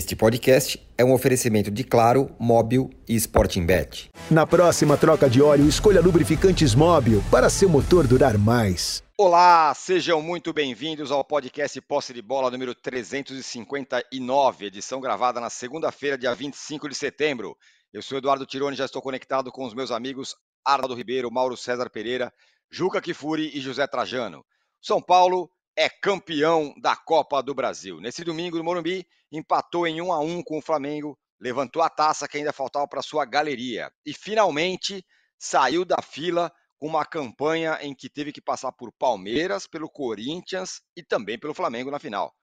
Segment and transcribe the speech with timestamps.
[0.00, 4.08] Este podcast é um oferecimento de Claro, Móbil e Sporting Bet.
[4.30, 9.04] Na próxima troca de óleo, escolha lubrificantes Móbil para seu motor durar mais.
[9.18, 16.16] Olá, sejam muito bem-vindos ao podcast Posse de Bola número 359, edição gravada na segunda-feira,
[16.16, 17.54] dia 25 de setembro.
[17.92, 21.90] Eu sou Eduardo Tironi, já estou conectado com os meus amigos Arnaldo Ribeiro, Mauro César
[21.90, 22.32] Pereira,
[22.70, 24.46] Juca Kifuri e José Trajano.
[24.80, 28.02] São Paulo é campeão da Copa do Brasil.
[28.02, 32.28] Nesse domingo, no Morumbi, empatou em 1 a 1 com o Flamengo, levantou a taça
[32.28, 35.02] que ainda faltava para sua galeria e finalmente
[35.38, 40.82] saiu da fila com uma campanha em que teve que passar por Palmeiras, pelo Corinthians
[40.94, 42.34] e também pelo Flamengo na final.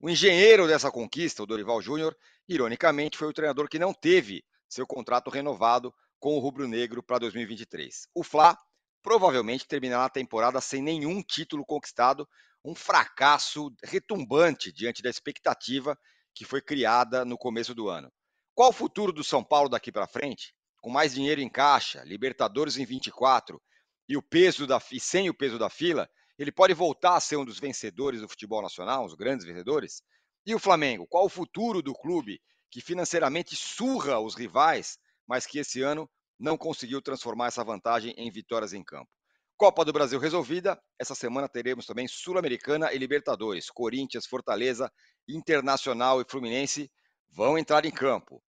[0.00, 2.16] O engenheiro dessa conquista, o Dorival Júnior,
[2.48, 7.18] ironicamente foi o treinador que não teve seu contrato renovado com o Rubro Negro para
[7.18, 8.08] 2023.
[8.14, 8.56] O Fla
[9.02, 12.26] provavelmente terminará a temporada sem nenhum título conquistado,
[12.64, 15.98] um fracasso retumbante diante da expectativa
[16.34, 18.12] que foi criada no começo do ano.
[18.54, 20.54] Qual o futuro do São Paulo daqui para frente?
[20.80, 23.60] Com mais dinheiro em caixa, Libertadores em 24
[24.08, 27.36] e o peso da e sem o peso da fila, ele pode voltar a ser
[27.36, 30.02] um dos vencedores do futebol nacional, os grandes vencedores?
[30.46, 35.58] E o Flamengo, qual o futuro do clube que financeiramente surra os rivais, mas que
[35.58, 39.10] esse ano não conseguiu transformar essa vantagem em vitórias em campo?
[39.58, 40.80] Copa do Brasil resolvida.
[40.96, 43.68] Essa semana teremos também Sul-Americana e Libertadores.
[43.68, 44.88] Corinthians, Fortaleza,
[45.26, 46.88] Internacional e Fluminense
[47.28, 48.40] vão entrar em campo.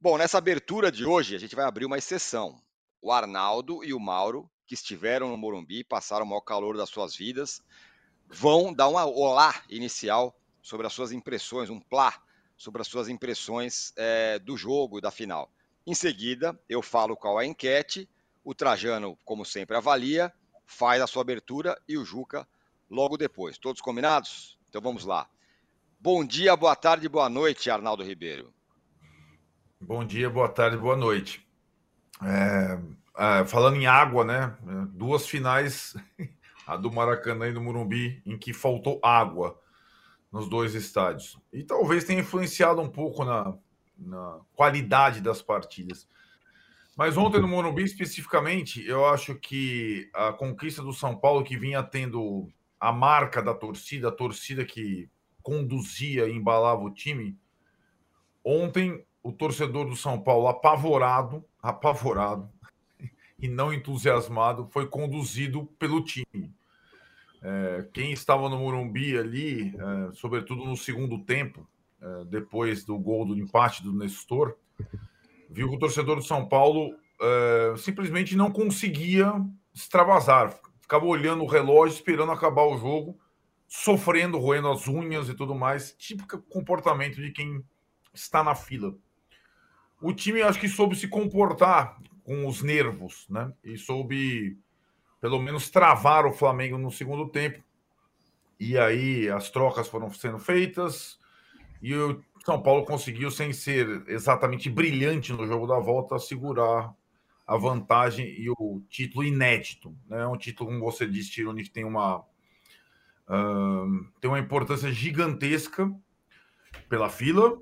[0.00, 2.60] Bom, nessa abertura de hoje, a gente vai abrir uma exceção.
[3.00, 7.14] O Arnaldo e o Mauro, que estiveram no Morumbi, passaram o maior calor das suas
[7.14, 7.62] vidas,
[8.26, 12.20] vão dar uma olá inicial sobre as suas impressões, um plá
[12.56, 15.48] sobre as suas impressões é, do jogo e da final.
[15.86, 18.10] Em seguida, eu falo qual é a enquete,
[18.42, 20.32] o Trajano, como sempre, avalia
[20.70, 22.46] faz a sua abertura e o Juca
[22.88, 23.58] logo depois.
[23.58, 24.58] Todos combinados?
[24.68, 25.28] Então vamos lá.
[25.98, 28.54] Bom dia, boa tarde, boa noite, Arnaldo Ribeiro.
[29.80, 31.46] Bom dia, boa tarde, boa noite.
[32.22, 32.78] É,
[33.18, 34.56] é, falando em água, né?
[34.92, 35.94] Duas finais,
[36.66, 39.60] a do Maracanã e do Murumbi, em que faltou água
[40.30, 41.36] nos dois estádios.
[41.52, 43.54] E talvez tenha influenciado um pouco na,
[43.98, 46.06] na qualidade das partidas.
[47.00, 51.82] Mas ontem no Morumbi, especificamente, eu acho que a conquista do São Paulo, que vinha
[51.82, 52.46] tendo
[52.78, 55.08] a marca da torcida, a torcida que
[55.42, 57.38] conduzia e embalava o time,
[58.44, 62.50] ontem o torcedor do São Paulo, apavorado, apavorado
[63.40, 66.54] e não entusiasmado, foi conduzido pelo time.
[67.40, 71.66] É, quem estava no Morumbi ali, é, sobretudo no segundo tempo,
[71.98, 74.54] é, depois do gol do empate do Nestor,
[75.50, 79.32] viu que o torcedor do São Paulo uh, simplesmente não conseguia
[79.74, 80.58] extravasar.
[80.80, 83.18] Ficava olhando o relógio, esperando acabar o jogo,
[83.66, 85.92] sofrendo, roendo as unhas e tudo mais.
[85.92, 87.64] Típico comportamento de quem
[88.14, 88.94] está na fila.
[90.00, 93.52] O time acho que soube se comportar com os nervos, né?
[93.62, 94.58] E soube,
[95.20, 97.62] pelo menos, travar o Flamengo no segundo tempo.
[98.58, 101.18] E aí as trocas foram sendo feitas
[101.82, 106.94] e o São Paulo conseguiu, sem ser exatamente brilhante no jogo da volta, segurar
[107.46, 109.94] a vantagem e o título inédito.
[110.06, 110.22] Né?
[110.22, 115.92] É um título, como você disse, Tironi, que tem uma, uh, tem uma importância gigantesca
[116.88, 117.58] pela fila,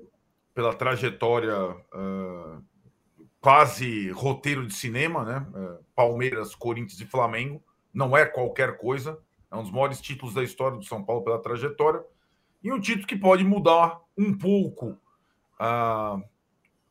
[0.53, 2.63] pela trajetória uh,
[3.41, 5.47] quase roteiro de cinema, né?
[5.53, 7.63] Uh, Palmeiras, Corinthians e Flamengo.
[7.93, 9.19] Não é qualquer coisa.
[9.51, 12.03] É um dos maiores títulos da história do São Paulo pela trajetória
[12.63, 14.97] e um título que pode mudar um pouco
[15.57, 16.21] a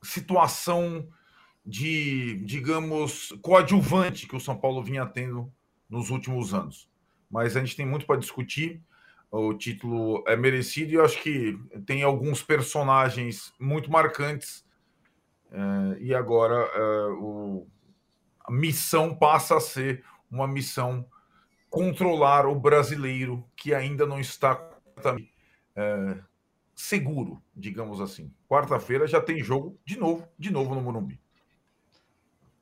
[0.03, 1.07] situação
[1.65, 5.53] de, digamos, coadjuvante que o São Paulo vinha tendo
[5.89, 6.89] nos últimos anos.
[7.31, 8.83] Mas a gente tem muito para discutir.
[9.31, 14.65] O título é merecido e eu acho que tem alguns personagens muito marcantes.
[15.51, 17.67] É, e agora é, o,
[18.43, 21.07] a missão passa a ser uma missão
[21.69, 24.59] controlar o brasileiro que ainda não está
[25.77, 26.19] é,
[26.79, 28.33] seguro, digamos assim.
[28.49, 31.21] Quarta-feira já tem jogo de novo, de novo no Morumbi.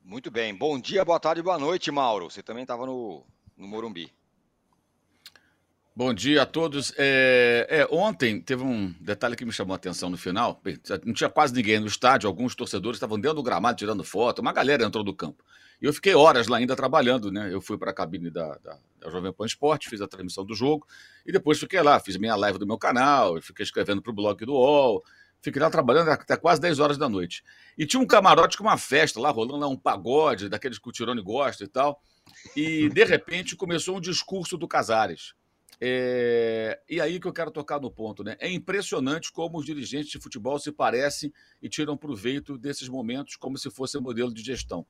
[0.03, 0.55] Muito bem.
[0.55, 2.31] Bom dia, boa tarde, boa noite, Mauro.
[2.31, 3.23] Você também estava no,
[3.55, 4.11] no Morumbi.
[5.95, 6.91] Bom dia a todos.
[6.97, 10.61] É, é, ontem teve um detalhe que me chamou a atenção no final.
[11.05, 14.51] Não tinha quase ninguém no estádio, alguns torcedores estavam dentro do gramado tirando foto, uma
[14.51, 15.43] galera entrou do campo.
[15.81, 17.53] E eu fiquei horas lá ainda trabalhando, né?
[17.53, 20.55] Eu fui para a cabine da, da, da, Jovem Pan Esporte, fiz a transmissão do
[20.55, 20.87] jogo
[21.25, 24.43] e depois fiquei lá, fiz minha live do meu canal, fiquei escrevendo para o blog
[24.43, 25.03] do UOL,
[25.39, 27.43] fiquei lá trabalhando até quase 10 horas da noite.
[27.77, 30.91] E tinha um camarote com uma festa lá, rolando lá um pagode, daqueles que o
[30.91, 32.01] Tirone gosta e tal.
[32.55, 35.33] E, de repente, começou um discurso do Casares.
[35.79, 38.35] É, e aí que eu quero tocar no ponto, né?
[38.39, 41.31] É impressionante como os dirigentes de futebol se parecem
[41.61, 44.85] e tiram proveito desses momentos como se fosse modelo de gestão.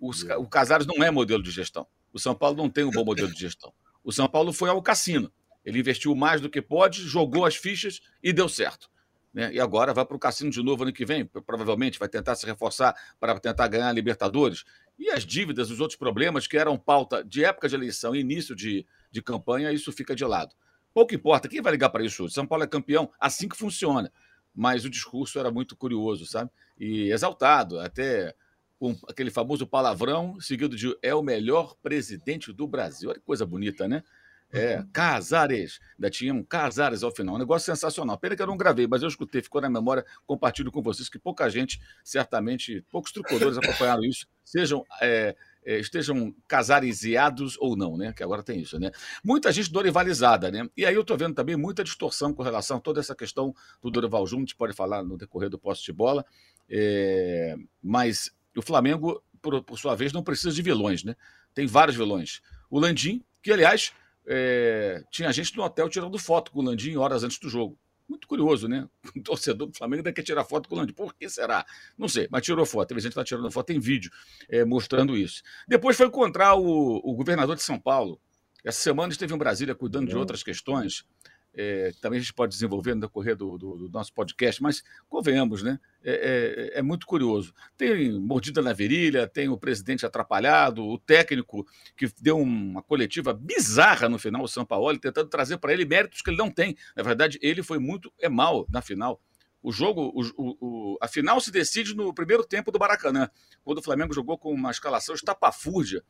[0.00, 1.86] Os, o Casares não é modelo de gestão.
[2.12, 3.72] O São Paulo não tem um bom modelo de gestão.
[4.02, 5.30] O São Paulo foi ao cassino.
[5.64, 8.90] Ele investiu mais do que pode, jogou as fichas e deu certo.
[9.32, 9.52] Né?
[9.52, 12.46] E agora vai para o cassino de novo ano que vem, provavelmente vai tentar se
[12.46, 14.64] reforçar para tentar ganhar a Libertadores.
[14.98, 18.84] E as dívidas, os outros problemas que eram pauta de época de eleição, início de,
[19.10, 20.54] de campanha, isso fica de lado.
[20.92, 22.34] Pouco importa, quem vai ligar para isso hoje?
[22.34, 24.10] São Paulo é campeão, assim que funciona.
[24.52, 26.50] Mas o discurso era muito curioso, sabe?
[26.76, 28.34] E exaltado, até
[28.80, 33.10] com aquele famoso palavrão, seguido de é o melhor presidente do Brasil.
[33.10, 34.02] Olha que coisa bonita, né?
[34.50, 34.88] É, uhum.
[34.90, 35.78] Casares.
[35.98, 37.34] Ainda tinha um Casares ao final.
[37.34, 38.16] Um negócio sensacional.
[38.16, 40.02] Pena que eu não gravei, mas eu escutei, ficou na memória.
[40.26, 44.82] Compartilho com vocês que pouca gente, certamente, poucos tricolores acompanharam isso, sejam.
[45.02, 48.14] É, é, estejam casarizeados ou não, né?
[48.14, 48.90] Que agora tem isso, né?
[49.22, 50.66] Muita gente dorivalizada, né?
[50.74, 53.90] E aí eu tô vendo também muita distorção com relação a toda essa questão do
[53.90, 56.24] Dorival Júnior, a gente pode falar no decorrer do poste de bola,
[56.66, 61.14] é, mas o Flamengo, por, por, sua vez, não precisa de vilões, né?
[61.54, 62.40] Tem vários vilões.
[62.68, 63.92] O Landim, que, aliás,
[64.26, 67.78] é, tinha gente no hotel tirando foto com o Landim horas antes do jogo.
[68.08, 68.88] Muito curioso, né?
[69.16, 70.92] O torcedor do Flamengo ainda quer tirar foto com o Landim.
[70.92, 71.64] Por que será?
[71.96, 72.88] Não sei, mas tirou foto.
[72.88, 74.10] Teve gente que está tirando foto, tem vídeo
[74.48, 75.42] é, mostrando isso.
[75.66, 78.20] Depois foi encontrar o, o governador de São Paulo.
[78.64, 81.04] Essa semana esteve em Brasília cuidando de outras questões
[81.52, 85.62] é, também a gente pode desenvolver no decorrer do, do, do nosso podcast, mas convenhamos,
[85.62, 85.80] né?
[86.02, 87.52] É, é, é, muito curioso.
[87.76, 91.66] Tem mordida na virilha, tem o presidente atrapalhado, o técnico
[91.96, 96.22] que deu uma coletiva bizarra no final, o São Paulo, tentando trazer para ele méritos
[96.22, 96.76] que ele não tem.
[96.96, 99.20] Na verdade, ele foi muito é mal na final.
[99.62, 100.56] O jogo, o,
[100.94, 103.28] o, a final se decide no primeiro tempo do Maracanã,
[103.62, 106.02] quando o Flamengo jogou com uma escalação estapafúrdia,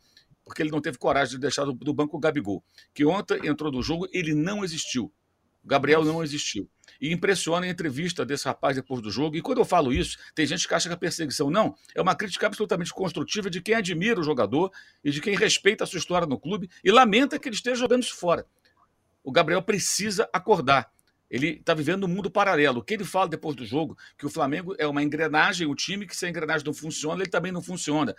[0.44, 2.62] porque ele não teve coragem de deixar do, do banco o Gabigol,
[2.94, 5.12] que ontem entrou no jogo, ele não existiu.
[5.62, 6.68] O Gabriel não existiu.
[7.00, 9.36] E impressiona a entrevista desse rapaz depois do jogo.
[9.36, 11.50] E quando eu falo isso, tem gente que acha que é perseguição.
[11.50, 14.70] Não, é uma crítica absolutamente construtiva de quem admira o jogador
[15.04, 18.02] e de quem respeita a sua história no clube e lamenta que ele esteja jogando
[18.02, 18.46] isso fora.
[19.22, 20.90] O Gabriel precisa acordar.
[21.30, 22.80] Ele está vivendo um mundo paralelo.
[22.80, 23.96] O que ele fala depois do jogo?
[24.18, 27.30] Que o Flamengo é uma engrenagem, o time que se a engrenagem não funciona, ele
[27.30, 28.16] também não funciona.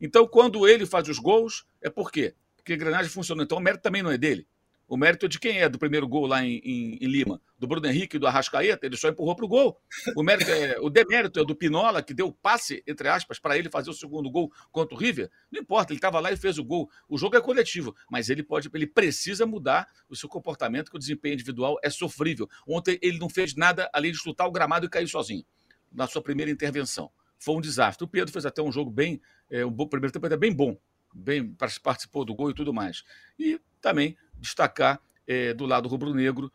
[0.00, 2.34] Então, quando ele faz os gols, é por quê?
[2.56, 3.42] Porque a engrenagem funciona.
[3.42, 4.46] Então, o mérito também não é dele.
[4.94, 7.42] O mérito é de quem é do primeiro gol lá em, em, em Lima?
[7.58, 8.86] Do Bruno Henrique do Arrascaeta?
[8.86, 9.76] Ele só empurrou para o gol.
[10.14, 13.68] O, mérito é, o demérito é do Pinola, que deu passe, entre aspas, para ele
[13.68, 15.28] fazer o segundo gol contra o River.
[15.50, 16.88] Não importa, ele estava lá e fez o gol.
[17.08, 21.00] O jogo é coletivo, mas ele pode, ele precisa mudar o seu comportamento, que o
[21.00, 22.48] desempenho individual é sofrível.
[22.64, 25.44] Ontem ele não fez nada além de chutar o gramado e cair sozinho
[25.90, 27.10] na sua primeira intervenção.
[27.36, 28.04] Foi um desastre.
[28.04, 29.20] O Pedro fez até um jogo bem,
[29.50, 30.78] é, um bom, primeiro tempo até bem bom,
[31.12, 31.52] bem
[31.82, 33.02] participou do gol e tudo mais.
[33.36, 36.50] E também destacar é, do lado rubro-negro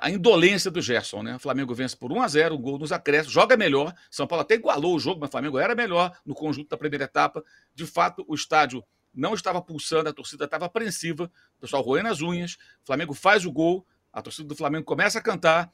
[0.00, 1.36] a indolência do Gerson, né?
[1.36, 3.92] O Flamengo vence por 1 a 0 o gol nos acréscimos, joga melhor.
[4.10, 7.04] São Paulo até igualou o jogo, mas o Flamengo era melhor no conjunto da primeira
[7.04, 7.44] etapa.
[7.74, 8.82] De fato, o estádio
[9.12, 12.54] não estava pulsando, a torcida estava apreensiva, o pessoal roendo as unhas.
[12.82, 15.70] O Flamengo faz o gol, a torcida do Flamengo começa a cantar,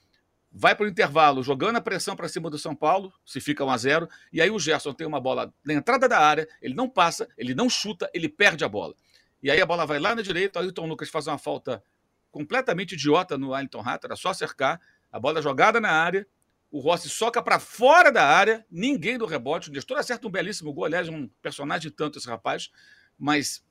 [0.50, 3.70] vai para o intervalo jogando a pressão para cima do São Paulo, se fica 1
[3.70, 6.88] a 0 e aí o Gerson tem uma bola na entrada da área, ele não
[6.88, 8.94] passa, ele não chuta, ele perde a bola.
[9.44, 11.84] E aí a bola vai lá na direita, o Ailton Lucas faz uma falta
[12.30, 14.80] completamente idiota no Ailton Rato, era só cercar,
[15.12, 16.26] a bola jogada na área,
[16.70, 20.72] o Rossi soca para fora da área, ninguém do rebote, o Nestor acerta um belíssimo
[20.72, 22.70] gol, aliás, um personagem tanto esse rapaz,
[23.18, 23.62] mas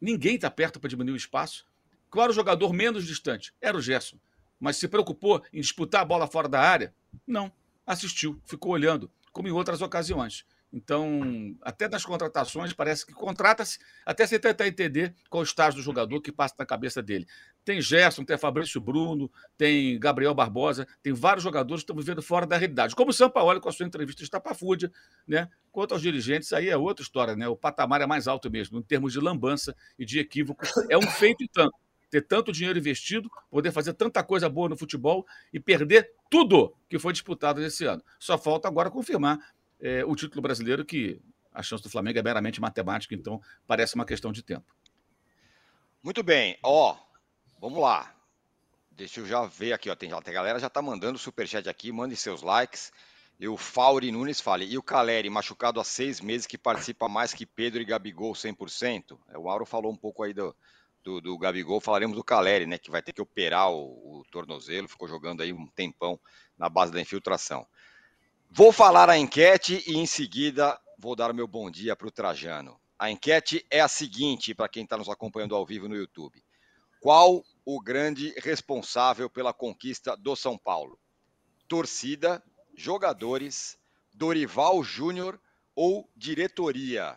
[0.00, 1.68] ninguém está perto para diminuir o espaço.
[2.08, 4.16] Claro, o jogador menos distante era o Gerson,
[4.58, 6.94] mas se preocupou em disputar a bola fora da área?
[7.26, 7.52] Não,
[7.86, 10.46] assistiu, ficou olhando, como em outras ocasiões.
[10.72, 15.80] Então, até nas contratações, parece que contrata-se até você tentar entender qual é o estágio
[15.80, 17.26] do jogador que passa na cabeça dele.
[17.64, 22.46] Tem Gerson, tem Fabrício Bruno, tem Gabriel Barbosa, tem vários jogadores que estão vivendo fora
[22.46, 22.94] da realidade.
[22.94, 24.92] Como o São Paulo com a sua entrevista estapafúrdia,
[25.26, 25.48] né?
[25.70, 27.48] Quanto aos dirigentes, aí é outra história, né?
[27.48, 30.64] O patamar é mais alto mesmo, em termos de lambança e de equívoco.
[30.90, 31.74] É um feito e tanto.
[32.08, 36.98] Ter tanto dinheiro investido, poder fazer tanta coisa boa no futebol e perder tudo que
[36.98, 38.02] foi disputado nesse ano.
[38.18, 39.38] Só falta agora confirmar
[39.80, 41.20] é, o título brasileiro, que
[41.52, 44.74] a chance do Flamengo é meramente matemática, então parece uma questão de tempo.
[46.02, 46.96] Muito bem, ó,
[47.60, 48.14] vamos lá.
[48.90, 52.16] Deixa eu já ver aqui, ó, tem, a galera já tá mandando superchat aqui, mande
[52.16, 52.92] seus likes.
[53.38, 57.34] E o Fauri Nunes fala, e o Caleri, machucado há seis meses, que participa mais
[57.34, 59.18] que Pedro e Gabigol 100%?
[59.28, 60.56] É, o Auro falou um pouco aí do,
[61.04, 64.88] do, do, Gabigol, falaremos do Caleri, né, que vai ter que operar o, o tornozelo,
[64.88, 66.18] ficou jogando aí um tempão
[66.56, 67.66] na base da infiltração.
[68.50, 72.10] Vou falar a enquete e em seguida vou dar o meu bom dia para o
[72.10, 72.78] Trajano.
[72.98, 76.42] A enquete é a seguinte, para quem está nos acompanhando ao vivo no YouTube.
[77.00, 80.98] Qual o grande responsável pela conquista do São Paulo?
[81.68, 82.42] Torcida,
[82.74, 83.78] jogadores,
[84.14, 85.38] Dorival Júnior
[85.74, 87.16] ou diretoria?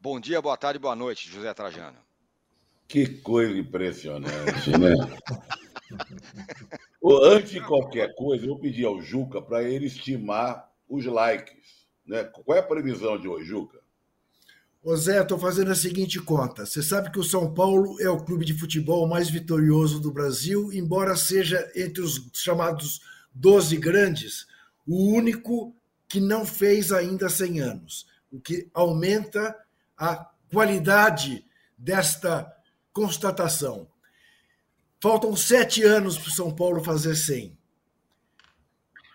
[0.00, 1.98] Bom dia, boa tarde, boa noite, José Trajano.
[2.88, 4.94] Que coisa impressionante, né?
[7.14, 11.86] Antes de qualquer coisa, eu vou pedir ao Juca para ele estimar os likes.
[12.04, 12.24] Né?
[12.24, 13.78] Qual é a previsão de hoje, Juca?
[14.82, 16.64] Ô Zé, estou fazendo a seguinte conta.
[16.64, 20.72] Você sabe que o São Paulo é o clube de futebol mais vitorioso do Brasil,
[20.72, 23.00] embora seja entre os chamados
[23.34, 24.46] 12 grandes,
[24.86, 25.74] o único
[26.08, 29.56] que não fez ainda 100 anos, o que aumenta
[29.96, 31.44] a qualidade
[31.76, 32.46] desta
[32.92, 33.88] constatação.
[35.00, 37.56] Faltam sete anos para o São Paulo fazer 100.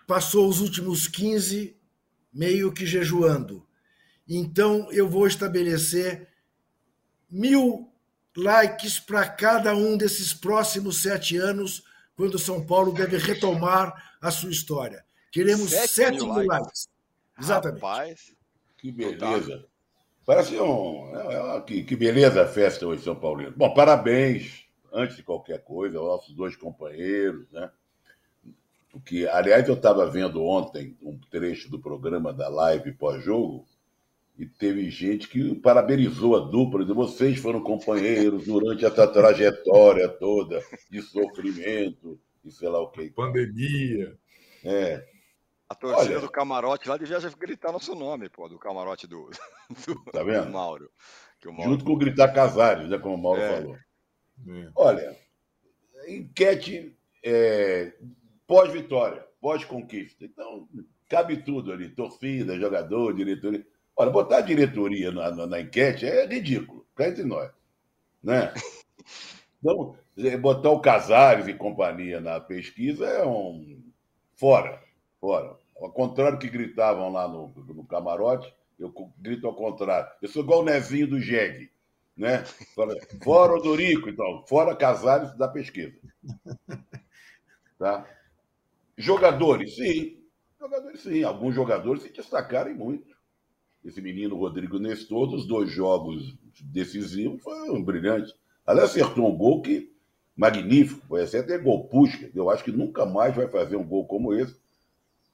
[0.06, 1.76] Passou os últimos 15
[2.32, 3.66] meio que jejuando.
[4.28, 6.28] Então eu vou estabelecer
[7.30, 7.92] mil
[8.36, 11.82] likes para cada um desses próximos sete anos,
[12.14, 15.04] quando o São Paulo deve retomar a sua história.
[15.30, 16.48] Queremos sete, sete mil, likes.
[16.48, 16.88] likes.
[17.38, 17.82] Exatamente.
[17.82, 18.34] Rapaz,
[18.78, 19.66] que beleza.
[20.24, 21.16] Parece um.
[21.16, 23.52] É, é, que, que beleza a festa hoje, São Paulino.
[23.56, 24.61] Bom, parabéns,
[24.92, 27.70] antes de qualquer coisa, aos nossos dois companheiros, né?
[28.90, 33.66] Porque, aliás, eu estava vendo ontem um trecho do programa da live pós-jogo
[34.38, 40.62] e teve gente que parabenizou a dupla, de vocês foram companheiros durante essa trajetória toda
[40.90, 43.10] de sofrimento e sei lá o que.
[43.10, 44.18] Pandemia.
[44.64, 45.06] É.
[45.68, 49.30] A torcida Olha, do camarote lá devia gritar nosso nome, pô, do camarote do,
[49.86, 50.46] do, tá vendo?
[50.46, 50.90] do Mauro,
[51.46, 51.62] Mauro.
[51.62, 53.56] Junto com gritar Casares, né, como o Mauro é.
[53.56, 53.78] falou.
[54.48, 54.70] É.
[54.74, 55.16] Olha,
[56.08, 57.92] enquete é,
[58.46, 60.24] pós-vitória, pós-conquista.
[60.24, 60.68] Então,
[61.08, 63.64] cabe tudo ali: torcida, jogador, diretoria.
[63.96, 67.50] Olha, botar a diretoria na, na, na enquete é ridículo, cá entre nós.
[68.22, 68.52] Né?
[69.64, 73.80] Então, é, botar o Casares e companhia na pesquisa é um.
[74.34, 74.82] Fora,
[75.20, 75.56] fora.
[75.80, 80.10] Ao contrário que gritavam lá no, no camarote, eu grito ao contrário.
[80.20, 81.70] Eu sou igual o Nezinho do Jeg,
[82.16, 82.44] né?
[83.22, 85.94] Fora o Dorico, então, fora Casares da pesquisa.
[87.78, 88.06] Tá?
[88.96, 90.18] Jogadores, sim.
[90.60, 91.24] Jogadores, sim.
[91.24, 93.16] Alguns jogadores se destacaram muito.
[93.84, 98.32] Esse menino Rodrigo Nestor, dos dois jogos decisivos, foi um brilhante.
[98.64, 99.92] Aliás, acertou um gol que
[100.36, 101.04] magnífico.
[101.08, 102.30] Foi até gol pusca.
[102.34, 104.56] Eu acho que nunca mais vai fazer um gol como esse.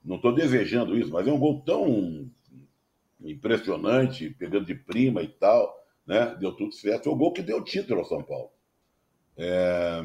[0.02, 2.30] Não estou desejando isso, mas é um gol tão
[3.20, 5.77] impressionante, pegando de prima e tal,
[6.08, 6.34] né?
[6.40, 7.04] Deu tudo certo.
[7.04, 8.50] Foi o gol que deu título ao São Paulo.
[9.36, 10.00] É...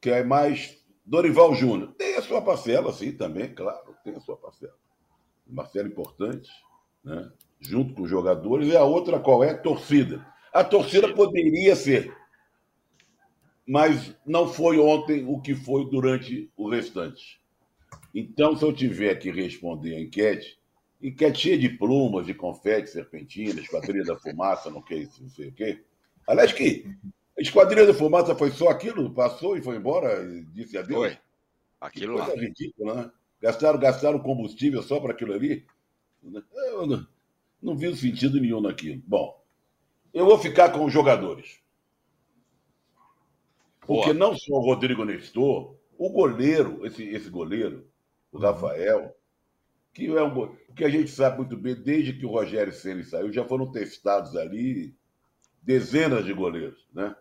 [0.00, 1.94] Que é mais Dorival Júnior.
[1.96, 4.74] Tem a sua parcela, sim, também, claro, tem a sua parcela.
[5.54, 6.50] Parcela importante,
[7.02, 7.32] né?
[7.60, 8.68] junto com os jogadores.
[8.68, 9.54] E a outra qual é?
[9.54, 10.26] Torcida.
[10.52, 12.14] A torcida poderia ser,
[13.66, 17.40] mas não foi ontem o que foi durante o restante.
[18.14, 20.57] Então, se eu tiver que responder a enquete,
[21.00, 25.52] enquete cheia de plumas, de confete, serpentinas, esquadrilha da fumaça, não, que, não sei o
[25.52, 25.82] quê.
[26.26, 26.84] Aliás, que
[27.38, 29.14] Esquadrilha da Fumaça foi só aquilo?
[29.14, 30.98] Passou e foi embora e disse adeus?
[30.98, 31.18] Foi.
[31.80, 32.42] Aquilo que coisa lá.
[32.42, 33.10] ridícula, né?
[33.40, 35.64] Gastaram, gastaram combustível só para aquilo ali?
[36.22, 37.06] Eu não,
[37.62, 39.00] não vi sentido nenhum naquilo.
[39.06, 39.40] Bom,
[40.12, 41.60] eu vou ficar com os jogadores.
[43.80, 44.14] Porque Boa.
[44.14, 47.86] não só o Rodrigo Nestor, o goleiro, esse, esse goleiro,
[48.32, 48.42] o uhum.
[48.42, 49.16] Rafael,
[49.98, 53.32] que é um que a gente sabe muito bem, desde que o Rogério Ceni saiu,
[53.32, 54.94] já foram testados ali
[55.60, 57.16] dezenas de goleiros, né?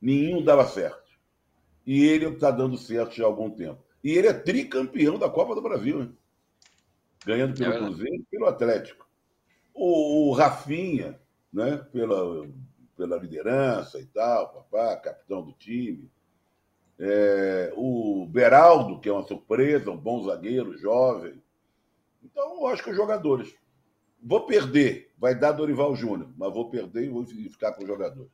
[0.00, 1.12] Nenhum dava certo.
[1.86, 3.84] E ele está dando certo já há algum tempo.
[4.02, 6.16] E ele é tricampeão da Copa do Brasil,
[7.26, 9.06] ganhando pelo é Cruzeiro e pelo Atlético.
[9.74, 11.20] O, o Rafinha,
[11.52, 11.76] né?
[11.92, 12.48] pela,
[12.96, 16.10] pela liderança e tal, papá, capitão do time.
[16.98, 21.41] É, o Beraldo, que é uma surpresa, um bom zagueiro, jovem.
[22.22, 23.54] Então, eu acho que os jogadores.
[24.22, 28.30] Vou perder, vai dar Dorival Júnior, mas vou perder e vou ficar com os jogadores.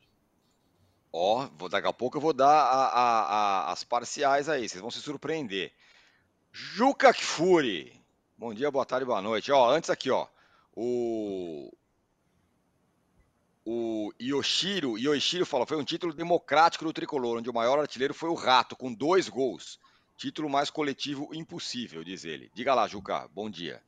[1.11, 4.81] Ó, vou, daqui a pouco eu vou dar a, a, a, as parciais aí, vocês
[4.81, 5.73] vão se surpreender.
[6.51, 7.99] Juca Kfouri.
[8.37, 9.51] Bom dia, boa tarde, boa noite.
[9.51, 10.27] Ó, antes aqui, ó.
[10.75, 11.71] O.
[13.65, 18.29] O Yoshiro, Yoshiro falou, foi um título democrático do tricolor, onde o maior artilheiro foi
[18.29, 19.79] o Rato, com dois gols.
[20.19, 22.51] Título mais coletivo impossível, diz ele.
[22.53, 23.81] Diga lá, Juca, bom dia.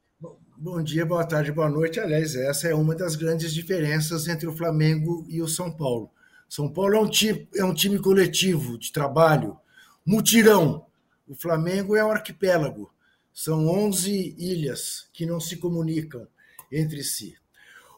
[0.55, 1.99] Bom dia, boa tarde, boa noite.
[1.99, 6.09] Aliás, essa é uma das grandes diferenças entre o Flamengo e o São Paulo.
[6.47, 9.59] São Paulo é um time, é um time coletivo de trabalho,
[10.05, 10.85] mutirão.
[11.27, 12.89] O Flamengo é um arquipélago.
[13.33, 16.25] São 11 ilhas que não se comunicam
[16.71, 17.35] entre si.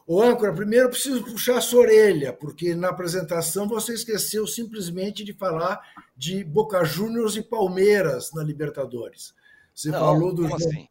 [0.06, 5.24] Ô, âncora, primeiro eu preciso puxar a sua orelha, porque na apresentação você esqueceu simplesmente
[5.24, 5.80] de falar
[6.16, 9.34] de Boca Juniors e Palmeiras na Libertadores.
[9.74, 10.88] Você Não, falou do assim?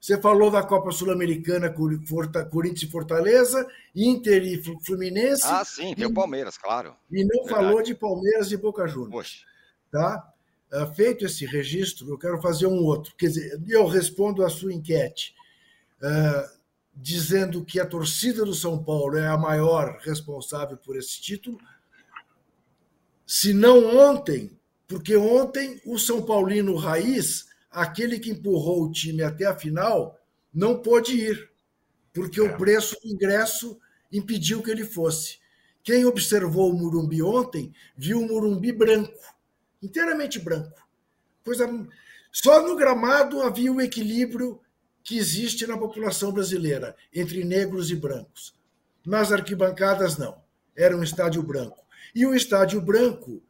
[0.00, 6.06] Você falou da Copa Sul-Americana, Corinthians e Fortaleza, Inter e Flu- Fluminense, Ah, sim, tem
[6.06, 6.94] o Palmeiras, claro.
[7.10, 7.48] e não verdade.
[7.50, 9.10] falou de Palmeiras e Boca Juniors.
[9.12, 9.38] Poxa.
[9.90, 10.32] Tá?
[10.72, 13.14] Ah, Feito esse registro, eu quero fazer um outro.
[13.16, 15.34] Quer dizer, eu respondo à sua enquete,
[16.02, 16.52] ah,
[16.96, 21.58] dizendo que a torcida do São Paulo é a maior responsável por esse título.
[23.26, 29.44] Se não ontem, porque ontem o São Paulino raiz, aquele que empurrou o time até
[29.44, 30.18] a final,
[30.52, 31.50] não pôde ir,
[32.14, 33.78] porque o preço do ingresso
[34.10, 35.38] impediu que ele fosse.
[35.82, 39.20] Quem observou o Murumbi ontem viu o Murumbi branco,
[39.82, 40.88] inteiramente branco.
[41.44, 41.68] Coisa...
[42.32, 44.60] Só no gramado havia o equilíbrio
[45.06, 48.52] que existe na população brasileira, entre negros e brancos.
[49.06, 50.42] Nas arquibancadas, não.
[50.76, 51.86] Era um estádio branco.
[52.12, 53.40] E o estádio branco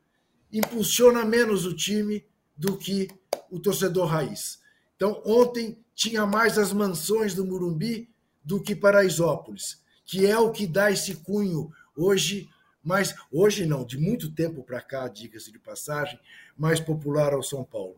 [0.52, 3.08] impulsiona menos o time do que
[3.50, 4.60] o torcedor raiz.
[4.96, 8.06] Então, ontem tinha mais as mansões do Murumbi
[8.44, 12.50] do que Paraisópolis, que é o que dá esse cunho hoje,
[12.84, 16.20] mas hoje não, de muito tempo para cá, diga-se de passagem,
[16.54, 17.96] mais popular ao São Paulo.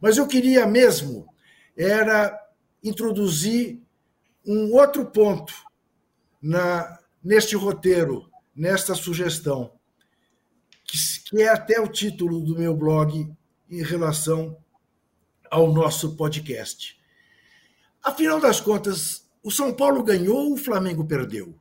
[0.00, 1.26] Mas eu queria mesmo
[1.76, 2.38] era
[2.82, 3.80] introduzir
[4.44, 5.54] um outro ponto
[6.40, 9.72] na neste roteiro, nesta sugestão,
[10.84, 13.32] que, que é até o título do meu blog
[13.70, 14.58] em relação
[15.48, 17.00] ao nosso podcast.
[18.02, 21.56] Afinal das contas, o São Paulo ganhou ou o Flamengo perdeu?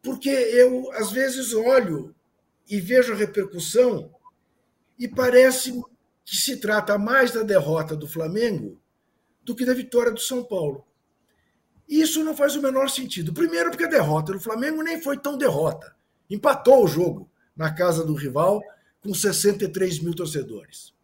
[0.00, 2.14] Porque eu, às vezes, olho
[2.68, 4.14] e vejo a repercussão
[4.98, 5.72] e parece
[6.24, 8.80] que se trata mais da derrota do Flamengo
[9.44, 10.84] do que da vitória do São Paulo.
[11.88, 13.32] Isso não faz o menor sentido.
[13.32, 15.94] Primeiro, porque a derrota do Flamengo nem foi tão derrota.
[16.30, 18.62] Empatou o jogo na casa do rival
[19.00, 20.94] com 63 mil torcedores.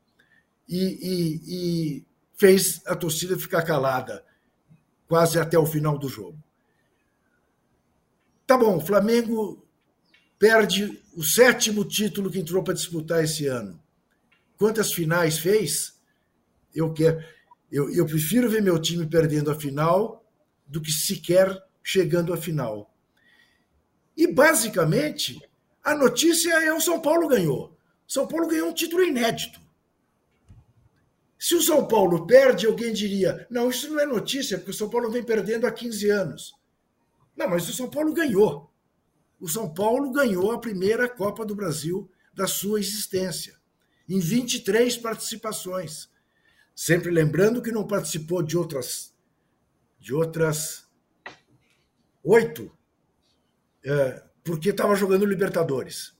[0.69, 4.25] E, e, e fez a torcida ficar calada
[5.07, 6.43] quase até o final do jogo.
[8.47, 9.65] Tá bom, o Flamengo
[10.39, 13.79] perde o sétimo título que entrou para disputar esse ano.
[14.57, 16.01] Quantas finais fez?
[16.75, 17.23] Eu quero.
[17.71, 20.25] Eu, eu prefiro ver meu time perdendo a final
[20.67, 22.95] do que sequer chegando à final.
[24.17, 25.41] E, basicamente,
[25.83, 27.77] a notícia é o São Paulo ganhou.
[28.07, 29.61] São Paulo ganhou um título inédito.
[31.39, 34.91] Se o São Paulo perde, alguém diria: não, isso não é notícia, porque o São
[34.91, 36.55] Paulo vem perdendo há 15 anos.
[37.35, 38.71] Não, mas o São Paulo ganhou.
[39.41, 43.57] O São Paulo ganhou a primeira Copa do Brasil da sua existência,
[44.07, 46.11] em 23 participações.
[46.83, 49.15] Sempre lembrando que não participou de outras
[49.99, 50.89] de outras
[52.25, 52.75] oito,
[53.85, 56.17] é, porque estava jogando Libertadores.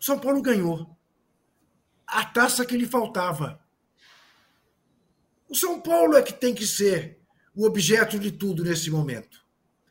[0.00, 0.98] São Paulo ganhou
[2.04, 3.64] a taça que lhe faltava.
[5.48, 7.20] O São Paulo é que tem que ser
[7.54, 9.46] o objeto de tudo nesse momento.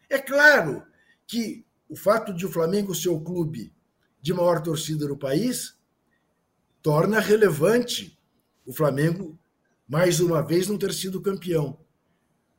[0.10, 0.86] É claro
[1.26, 3.74] que o fato de o Flamengo ser o clube
[4.22, 5.79] de maior torcida do país
[6.82, 8.18] torna relevante
[8.66, 9.38] o Flamengo,
[9.88, 11.80] mais uma vez, não ter sido campeão.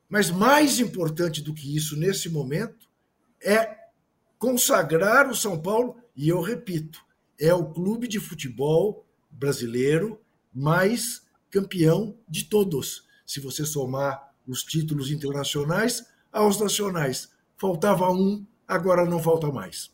[0.08, 2.88] Mas mais importante do que isso nesse momento
[3.42, 3.76] é
[4.38, 7.00] consagrar o São Paulo, e eu repito,
[7.38, 10.20] é o clube de futebol brasileiro
[10.52, 13.04] mais campeão de todos.
[13.24, 17.30] Se você somar os títulos internacionais aos nacionais.
[17.56, 19.90] Faltava um, agora não falta mais.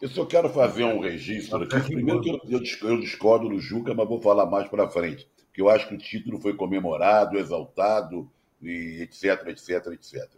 [0.00, 1.80] Eu só quero fazer um registro aqui.
[1.92, 5.28] Primeiro que eu, eu dis- eu discordo do Juca, mas vou falar mais para frente.
[5.46, 8.30] Porque eu acho que o título foi comemorado, exaltado,
[8.62, 10.28] e etc, etc, etc.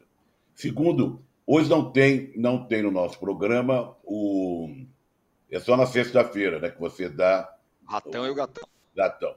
[0.54, 4.74] Segundo, hoje não tem, não tem no nosso programa o.
[5.50, 6.70] É só na sexta-feira, né?
[6.70, 7.52] Que você dá
[7.86, 8.64] Ratão e o gatão.
[8.94, 9.34] Gatão.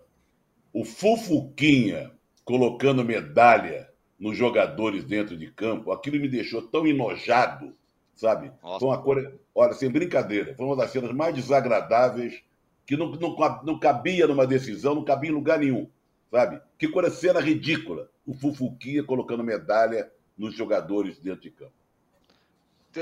[0.71, 2.11] O Fufuquinha
[2.45, 7.75] colocando medalha nos jogadores dentro de campo, aquilo me deixou tão enojado,
[8.23, 8.53] sabe?
[8.63, 8.79] Nossa.
[8.79, 12.41] Foi uma coisa, olha, sem brincadeira, foi uma das cenas mais desagradáveis
[12.85, 15.89] que não, não, não cabia numa decisão, não cabia em lugar nenhum,
[16.31, 16.61] sabe?
[16.77, 18.09] Que coisa cena ridícula.
[18.25, 21.73] O Fufuquinha colocando medalha nos jogadores dentro de campo.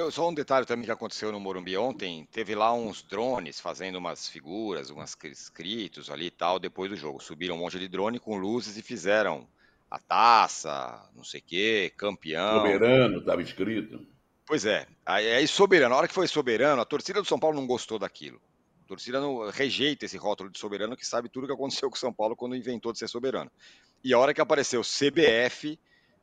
[0.10, 4.28] Só um detalhe também que aconteceu no Morumbi ontem, teve lá uns drones fazendo umas
[4.28, 7.22] figuras, umas escritos ali e tal, depois do jogo.
[7.22, 9.48] Subiram um monte de drone com luzes e fizeram
[9.90, 12.62] a taça, não sei o quê, campeão.
[12.62, 14.08] Soberano estava escrito.
[14.52, 17.66] Pois é, aí, soberano, na hora que foi soberano, a torcida do São Paulo não
[17.66, 18.38] gostou daquilo.
[18.84, 21.96] A torcida não rejeita esse rótulo de soberano que sabe tudo o que aconteceu com
[21.96, 23.50] o São Paulo quando inventou de ser soberano.
[24.04, 25.80] E a hora que apareceu CBF,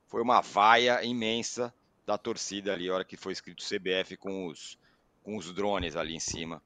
[0.09, 1.73] foi uma vaia imensa
[2.07, 4.79] da torcida ali, a hora que foi escrito CBF com os,
[5.23, 6.63] com os drones ali em cima.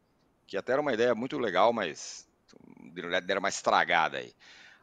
[0.48, 2.27] Que até era uma ideia muito legal, mas
[3.25, 4.33] deram uma estragada aí.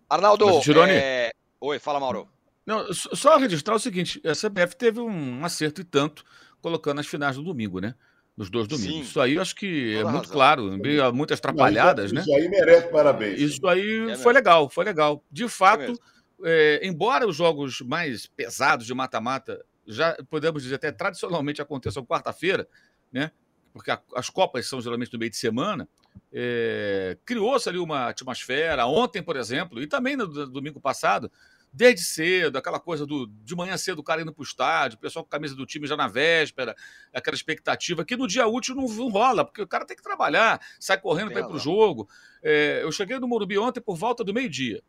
[0.10, 1.34] Arnaldo, Mas, é...
[1.60, 2.30] oi, fala Mauro.
[2.66, 6.24] Não, só registrar o seguinte: a CBF teve um acerto e tanto
[6.62, 7.96] colocando as finais do domingo, né?
[8.38, 8.94] Nos dois domingos.
[8.94, 10.32] Sim, isso aí eu acho que é muito razão.
[10.32, 12.22] claro, meio muitas atrapalhadas, né?
[12.22, 13.40] Isso aí merece parabéns.
[13.40, 15.24] Isso aí É foi legal, foi legal.
[15.30, 16.00] De fato, mesmo.
[16.46, 22.68] é, embora os jogos mais pesados de mata-mata já podemos dizer até tradicionalmente aconteçam quarta-feira,
[23.12, 23.32] né?
[23.74, 25.88] Porque a- as copas são geralmente no meio de semana.
[26.32, 28.86] é, Criou-se ali uma atmosfera.
[28.86, 31.32] Ontem, por exemplo, e também no do- domingo passado,
[31.72, 35.00] desde cedo, aquela coisa do de manhã cedo o cara indo para o estádio, o
[35.00, 36.76] pessoal com a camisa do time já na véspera,
[37.14, 40.60] aquela expectativa que no dia útil não, não rola, porque o cara tem que trabalhar,
[40.80, 42.10] sai correndo para ir para o jogo.
[42.42, 44.82] É, eu cheguei no Morumbi ontem por volta do meio-dia.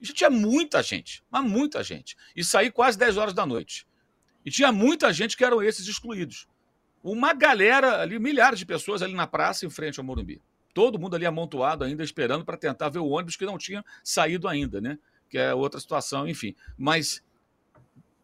[0.00, 2.16] E já tinha muita gente, mas muita gente.
[2.34, 3.86] E saí quase 10 horas da noite.
[4.44, 6.46] E tinha muita gente que eram esses excluídos.
[7.02, 10.40] Uma galera ali, milhares de pessoas ali na praça em frente ao Morumbi.
[10.72, 14.46] Todo mundo ali amontoado ainda, esperando para tentar ver o ônibus que não tinha saído
[14.46, 14.98] ainda, né?
[15.30, 16.54] Que é outra situação, enfim.
[16.76, 17.22] Mas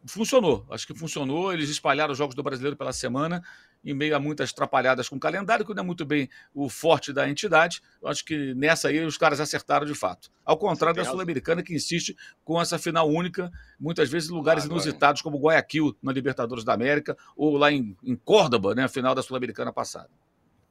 [0.05, 1.53] funcionou, acho que funcionou.
[1.53, 3.43] Eles espalharam os jogos do brasileiro pela semana,
[3.85, 7.13] em meio a muitas atrapalhadas com o calendário, que não é muito bem o forte
[7.13, 7.81] da entidade.
[8.03, 10.31] Eu acho que nessa aí os caras acertaram de fato.
[10.45, 11.09] Ao contrário da.
[11.09, 15.97] Sul-Americana, que insiste com essa final única, muitas vezes em lugares Ah, inusitados, como Guayaquil,
[16.03, 20.11] na Libertadores da América, ou lá em, em Córdoba, né, a final da Sul-Americana passada.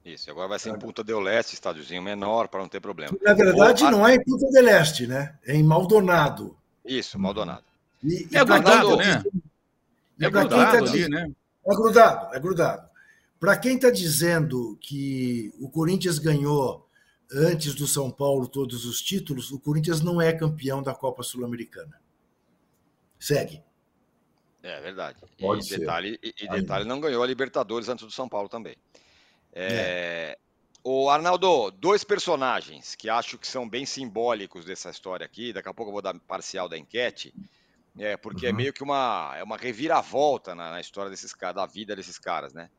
[0.05, 3.17] Isso, agora vai ser em Punta del Leste, estádiozinho menor, para não ter problema.
[3.23, 5.35] Na verdade, não é em Punta del Este, né?
[5.43, 6.55] É em Maldonado.
[6.85, 7.63] Isso, Maldonado.
[8.03, 9.23] E, É grudado, tá né?
[10.21, 11.31] É e pra quem grudado tá ali, né?
[11.65, 12.89] É grudado, é grudado.
[13.39, 16.87] Para quem está dizendo que o Corinthians ganhou
[17.31, 21.99] antes do São Paulo todos os títulos, o Corinthians não é campeão da Copa Sul-Americana.
[23.19, 23.63] Segue.
[24.61, 25.17] É verdade.
[25.39, 25.79] Pode e ser.
[25.79, 28.75] detalhe, e, e detalhe, não ganhou a Libertadores antes do São Paulo também.
[29.55, 30.37] É...
[30.87, 35.51] O Arnaldo, dois personagens que acho que são bem simbólicos dessa história aqui.
[35.51, 37.35] Daqui a pouco eu vou dar parcial da enquete,
[37.97, 38.53] é porque é Uhum.
[38.53, 42.53] meio que uma, é uma reviravolta na, na história desses caras, da vida desses caras,
[42.53, 42.69] né?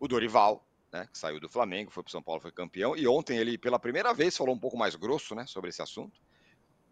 [0.00, 3.38] O Dorival, né, que saiu do Flamengo, foi para São Paulo, foi campeão, e ontem
[3.38, 6.20] ele pela primeira vez falou um pouco mais grosso, né, sobre esse assunto.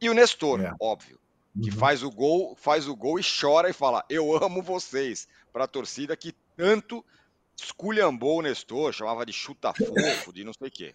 [0.01, 0.73] E o Nestor, É.
[0.81, 1.21] óbvio,
[1.63, 1.71] que Uhum.
[1.71, 5.69] faz o gol, faz o gol e chora e fala: "Eu amo vocês", para a
[5.69, 7.05] torcida que tanto
[7.59, 10.95] esculhambou o Nestor, chamava de chuta fofo, de não sei o quê.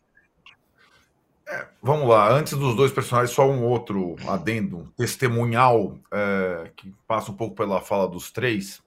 [1.82, 7.36] Vamos lá, antes dos dois personagens, só um outro adendo testemunhal é, que passa um
[7.36, 8.82] pouco pela fala dos três.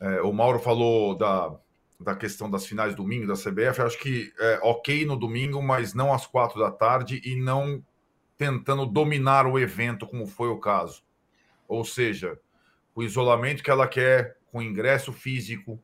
[0.00, 1.54] É, o Mauro falou da,
[2.00, 3.80] da questão das finais domingo da CBF.
[3.80, 7.82] Acho que é ok no domingo, mas não às quatro da tarde e não
[8.36, 11.02] tentando dominar o evento, como foi o caso.
[11.68, 12.38] Ou seja,
[12.94, 15.80] o isolamento que ela quer, com ingresso físico,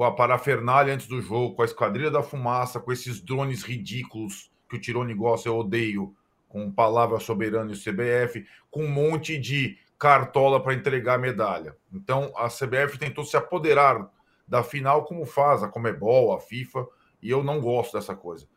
[0.00, 4.50] com a parafernália antes do jogo, com a esquadrilha da fumaça, com esses drones ridículos
[4.66, 6.16] que o Tirone gosta, eu odeio,
[6.48, 11.76] com palavra soberana e o CBF, com um monte de cartola para entregar a medalha.
[11.92, 14.08] Então, a CBF tentou se apoderar
[14.48, 16.86] da final, como faz a Comebol, a FIFA,
[17.20, 18.48] e eu não gosto dessa coisa.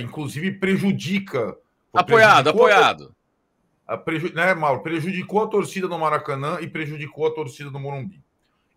[0.00, 1.54] Inclusive, prejudica.
[1.92, 3.14] Apoiado, apoiado.
[3.86, 4.32] a preju...
[4.32, 4.82] né, Mauro?
[4.82, 8.24] Prejudicou a torcida no Maracanã e prejudicou a torcida no Morumbi.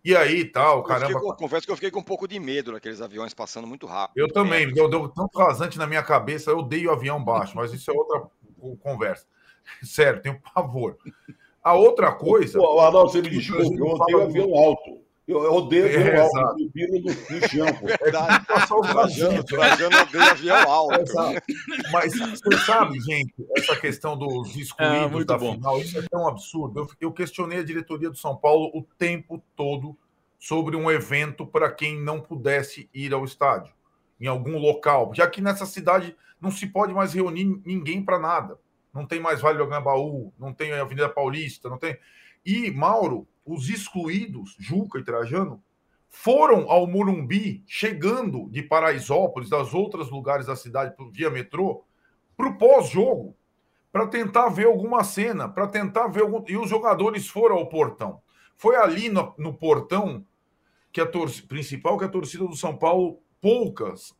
[0.04, 1.20] E aí, tal, Eu fiquei caramba.
[1.20, 4.18] com- confesso que eu fiquei com um pouco de medo daqueles aviões passando muito rápido.
[4.18, 4.74] Eu também, perto.
[4.74, 8.22] deu, deu tanto rasante na minha cabeça, eu odeio avião baixo, mas isso é outra
[8.80, 9.26] conversa.
[9.82, 10.96] Sério, tenho pavor.
[11.62, 12.58] A outra coisa.
[12.58, 15.00] Pô, Arnaldo, você me o Brasil eu odeio avião alto.
[15.26, 16.56] Eu, eu odeio É, alto, exato.
[16.60, 17.86] eu prefiro no, no chão, pô.
[17.86, 18.46] Verdade.
[18.46, 21.00] Passar o Trajano, Trajano odeia avião alto.
[21.00, 21.40] Exato.
[21.92, 25.54] Mas você sabe, gente, essa questão dos Ah, excluídos muito da bom.
[25.54, 26.80] final, isso é tão absurdo.
[26.80, 29.96] Eu, eu questionei a diretoria do São Paulo o tempo todo
[30.40, 33.72] sobre um evento para quem não pudesse ir ao estádio,
[34.20, 38.58] em algum local, já que nessa cidade não se pode mais reunir ninguém para nada.
[38.92, 41.96] Não tem mais Vale do Gambaú, não tem Avenida Paulista, não tem.
[42.44, 45.62] E, Mauro, os excluídos, Juca e Trajano,
[46.08, 51.84] foram ao Morumbi, chegando de Paraisópolis, das outros lugares da cidade, via metrô,
[52.36, 53.34] para o pós-jogo,
[53.90, 56.44] para tentar ver alguma cena, para tentar ver algum.
[56.48, 58.20] E os jogadores foram ao portão.
[58.56, 60.24] Foi ali no, no portão
[60.92, 64.14] que a torcida principal, que a torcida do São Paulo, poucas,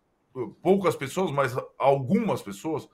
[0.63, 2.89] poucas pessoas, mas algumas pessoas,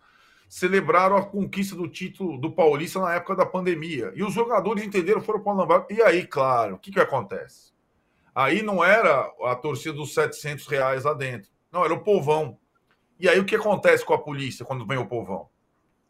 [0.49, 4.13] celebraram a conquista do título do Paulista na época da pandemia.
[4.15, 5.87] E os jogadores entenderam, foram para o Alambrado.
[5.91, 7.73] E aí, claro, o que, que acontece?
[8.35, 11.51] Aí não era a torcida dos 700 reais lá dentro.
[11.71, 12.59] Não, era o povão.
[13.21, 15.49] E aí o que acontece com a polícia quando vem o povão?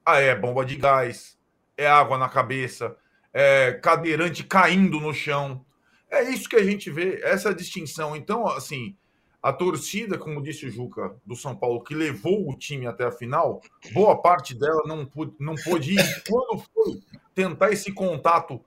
[0.04, 1.38] Ah, é bomba de gás,
[1.76, 2.96] é água na cabeça,
[3.32, 5.64] é cadeirante caindo no chão.
[6.10, 8.14] É isso que a gente vê, essa distinção.
[8.14, 8.96] Então, assim,
[9.42, 13.12] a torcida, como disse o Juca, do São Paulo, que levou o time até a
[13.12, 13.60] final,
[13.92, 16.24] boa parte dela não pôde, não pôde ir.
[16.28, 17.00] Quando foi
[17.34, 18.60] tentar esse contato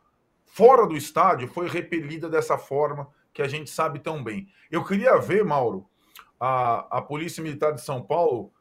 [0.46, 4.48] fora do estádio, foi repelida dessa forma que a gente sabe tão bem.
[4.70, 5.86] Eu queria ver, Mauro,
[6.40, 8.52] a, a Polícia Militar de São Paulo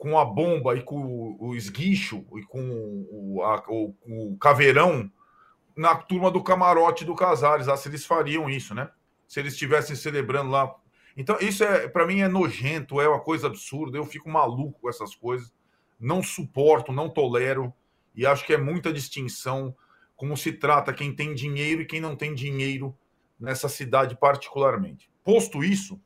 [0.00, 5.10] com a bomba e com o, esguicho e com o, a, o, o, caveirão
[5.76, 8.90] na turma do camarote do Casares, lá, se eles fariam isso, né?
[9.28, 10.74] Se eles estivessem celebrando lá.
[11.20, 13.98] Então, isso é para mim é nojento, é uma coisa absurda.
[13.98, 15.52] Eu fico maluco com essas coisas.
[16.00, 17.74] Não suporto, não tolero.
[18.14, 19.76] E acho que é muita distinção
[20.16, 22.96] como se trata quem tem dinheiro e quem não tem dinheiro
[23.38, 25.10] nessa cidade particularmente.
[25.22, 26.00] Posto isso,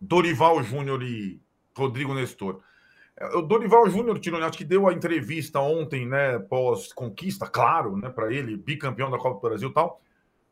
[0.00, 1.38] Dorival Júnior e
[1.76, 2.62] Rodrigo Nestor.
[3.18, 8.32] É, o Dorival Júnior Tironi, que deu a entrevista ontem, né, pós-conquista, claro, né, para
[8.32, 10.00] ele, bicampeão da Copa do Brasil e tal,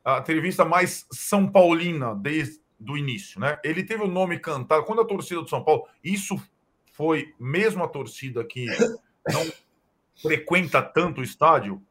[0.05, 3.59] a entrevista mais São Paulina desde o início, né?
[3.65, 6.41] Ele teve o nome cantado, quando a torcida do São Paulo, isso
[6.93, 8.67] foi mesmo a torcida que
[9.29, 9.51] não
[10.21, 11.83] frequenta tanto o estádio,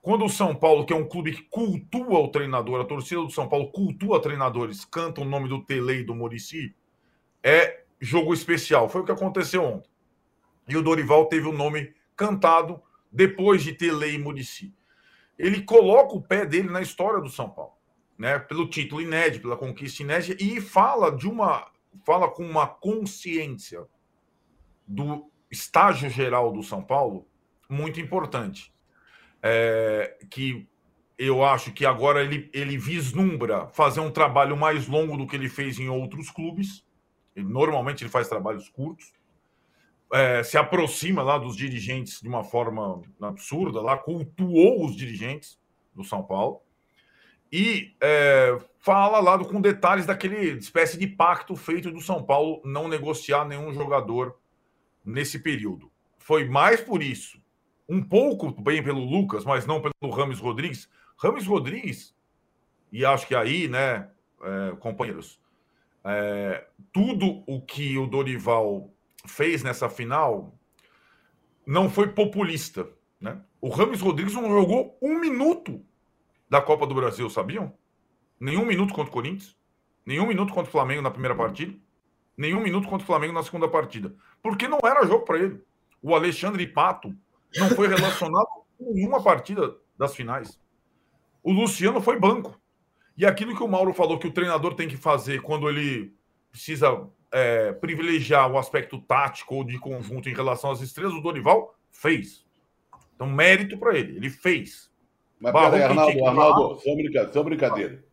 [0.00, 3.30] quando o São Paulo, que é um clube que cultua o treinador, a torcida do
[3.30, 6.74] São Paulo cultua treinadores, canta o nome do Tele e do Murici,
[7.42, 8.88] é jogo especial.
[8.88, 9.88] Foi o que aconteceu ontem.
[10.68, 14.74] E o Dorival teve o nome cantado depois de ter lei Murici.
[15.38, 17.74] Ele coloca o pé dele na história do São Paulo,
[18.18, 18.38] né?
[18.38, 21.70] Pelo título inédito, pela conquista inédita e fala de uma
[22.06, 23.86] fala com uma consciência
[24.86, 27.26] do estágio geral do São Paulo
[27.68, 28.72] muito importante.
[29.42, 30.68] É, que
[31.18, 35.48] eu acho que agora ele, ele vislumbra fazer um trabalho mais longo do que ele
[35.48, 36.86] fez em outros clubes.
[37.36, 39.12] Ele, normalmente ele faz trabalhos curtos
[40.12, 45.58] é, se aproxima lá dos dirigentes de uma forma absurda, lá cultuou os dirigentes
[45.94, 46.60] do São Paulo
[47.52, 52.88] e é, fala lá com detalhes daquele espécie de pacto feito do São Paulo não
[52.88, 54.38] negociar nenhum jogador
[55.04, 55.92] nesse período.
[56.18, 57.38] Foi mais por isso,
[57.86, 60.88] um pouco bem pelo Lucas, mas não pelo Rames Rodrigues.
[61.18, 62.16] Rames Rodrigues,
[62.90, 64.08] e acho que aí, né,
[64.42, 65.38] é, companheiros,
[66.04, 68.90] é, tudo o que o Dorival
[69.26, 70.58] fez nessa final
[71.66, 72.88] não foi populista.
[73.20, 73.40] Né?
[73.60, 75.84] O Rames Rodrigues não jogou um minuto
[76.52, 77.72] da Copa do Brasil, sabiam?
[78.38, 79.56] Nenhum minuto contra o Corinthians,
[80.04, 81.74] nenhum minuto contra o Flamengo na primeira partida,
[82.36, 84.14] nenhum minuto contra o Flamengo na segunda partida.
[84.42, 85.62] Porque não era jogo para ele.
[86.02, 87.16] O Alexandre Pato
[87.56, 90.60] não foi relacionado com nenhuma partida das finais.
[91.42, 92.60] O Luciano foi banco.
[93.16, 96.14] E aquilo que o Mauro falou que o treinador tem que fazer quando ele
[96.50, 101.74] precisa é, privilegiar o aspecto tático ou de conjunto em relação às estrelas, o Dorival
[101.90, 102.44] fez.
[103.14, 104.91] Então, mérito para ele, ele fez.
[105.42, 108.04] Mas, peraí, Arnaldo, Arnaldo, só brincadeira, só brincadeira.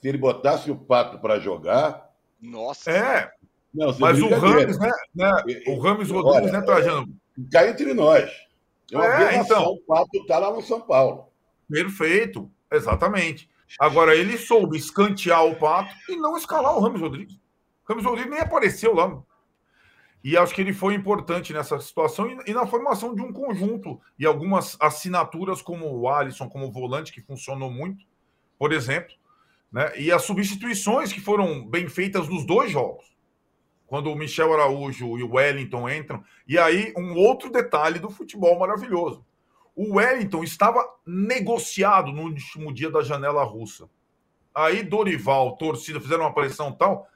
[0.00, 2.08] Se ele botasse o Pato para jogar.
[2.40, 2.92] Nossa.
[2.92, 3.32] É.
[3.74, 5.42] Não, mas o Rames, né, né?
[5.66, 7.08] O Rames Rodrigues, né, Trajano?
[7.50, 8.30] Cai entre nós.
[8.92, 9.72] É uma é, então.
[9.72, 11.26] O Pato está lá no São Paulo.
[11.68, 13.50] Perfeito, exatamente.
[13.80, 17.36] Agora, ele soube escantear o Pato e não escalar o Rames Rodrigues.
[17.84, 19.20] Campos Rodrigues nem apareceu lá.
[20.22, 24.00] E acho que ele foi importante nessa situação e, e, na formação de um conjunto.
[24.18, 28.04] E algumas assinaturas, como o Alisson, como o volante, que funcionou muito,
[28.58, 29.14] por exemplo.
[29.70, 29.98] Né?
[29.98, 33.16] E as substituições que foram bem feitas nos dois jogos.
[33.86, 36.22] Quando o Michel Araújo e o Wellington entram.
[36.46, 39.24] E aí, um outro detalhe do futebol maravilhoso.
[39.74, 43.88] O Wellington estava negociado no último dia da janela russa.
[44.54, 47.08] Aí Dorival, torcida, fizeram uma pressão tal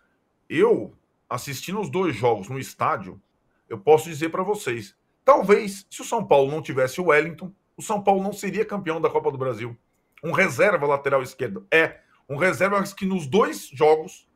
[0.53, 0.95] eu,
[1.33, 3.21] assistindo os dois jogos no estádio,
[3.69, 7.83] eu posso dizer para vocês: talvez, se o São Paulo não tivesse o Wellington, o
[7.83, 9.77] São Paulo não seria campeão da Copa do Brasil.
[10.23, 11.67] Um reserva lateral esquerdo.
[11.73, 14.29] É, um reserva que nos dois jogos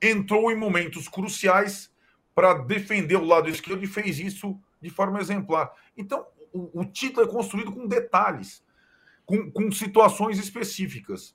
[0.00, 1.92] entrou em momentos cruciais
[2.34, 5.72] para defender o lado esquerdo e fez isso de forma exemplar.
[5.96, 8.64] Então, o, o título é construído com detalhes,
[9.26, 11.34] com, com situações específicas.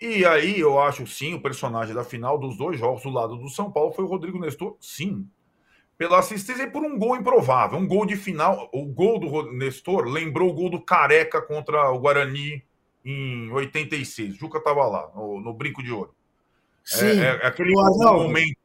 [0.00, 3.48] E aí eu acho sim, o personagem da final dos dois jogos do lado do
[3.48, 5.28] São Paulo foi o Rodrigo Nestor, sim.
[5.96, 7.76] Pela assistência e por um gol improvável.
[7.76, 8.70] Um gol de final.
[8.72, 12.62] O gol do Nestor lembrou o gol do Careca contra o Guarani
[13.04, 14.36] em 86.
[14.36, 16.14] O Juca estava lá, no, no, Brinco de Ouro.
[16.84, 17.20] Sim.
[17.20, 18.56] É, é aquele momento.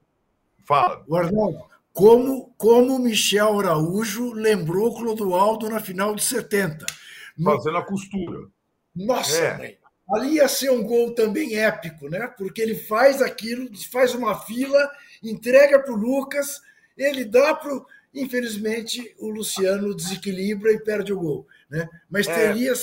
[0.63, 1.03] Fala.
[1.07, 6.85] Guardão, como, como Michel Araújo lembrou Clodoaldo na final de 70.
[7.43, 8.47] Fazendo a costura.
[8.95, 9.77] Nossa, é.
[10.09, 12.27] Ali ia ser um gol também épico, né?
[12.37, 14.91] Porque ele faz aquilo, faz uma fila,
[15.23, 16.61] entrega para o Lucas,
[16.97, 17.85] ele dá para o.
[18.13, 21.47] Infelizmente, o Luciano desequilibra e perde o gol.
[21.69, 21.89] Né?
[22.09, 22.71] Mas é, teria.
[22.71, 22.75] É,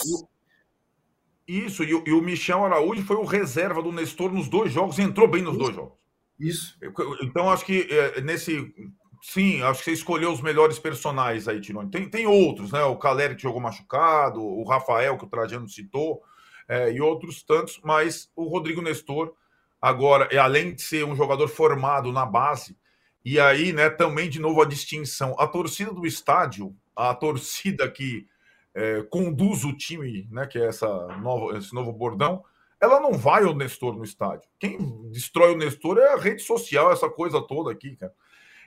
[1.47, 5.29] Isso, e, e, o Michel Araújo foi o reserva do Nestor nos dois jogos, entrou
[5.29, 5.63] bem nos Isso.
[5.63, 6.01] dois jogos.
[6.41, 6.79] Isso.
[7.23, 8.75] Então, acho que é, nesse.
[9.23, 11.91] Sim, acho que você escolheu os melhores personagens aí, Tironi.
[11.91, 12.83] Tem, tem outros, né?
[12.85, 16.23] O Caleri que jogou machucado, o Rafael, que o Trajano citou,
[16.71, 19.35] é, e outros tantos, mas o Rodrigo Nestor,
[19.83, 22.79] agora, além de ser um jogador formado na base,
[23.25, 25.35] e aí, né, também de novo a distinção.
[25.37, 28.25] A torcida do estádio, a torcida que
[28.73, 30.87] é, conduz o time, né, que é essa
[31.19, 32.45] nova, esse novo bordão,
[32.81, 34.49] ela não vai ao Nestor no estádio.
[34.57, 34.79] Quem
[35.11, 38.15] destrói o Nestor é a rede social, essa coisa toda aqui, cara.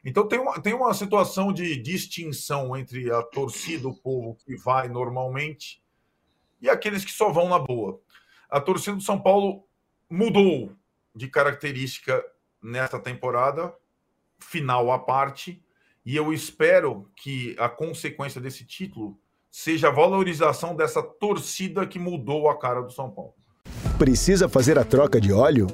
[0.03, 4.89] Então tem uma, tem uma situação de distinção entre a torcida, o povo que vai
[4.89, 5.81] normalmente
[6.63, 7.99] e aqueles que só vão na boa.
[8.49, 9.65] A torcida do São Paulo
[10.09, 10.71] mudou
[11.13, 12.23] de característica
[12.61, 13.73] nesta temporada,
[14.39, 15.61] final à parte,
[16.05, 19.19] e eu espero que a consequência desse título
[19.51, 23.33] seja a valorização dessa torcida que mudou a cara do São Paulo.
[23.97, 25.67] Precisa fazer a troca de óleo?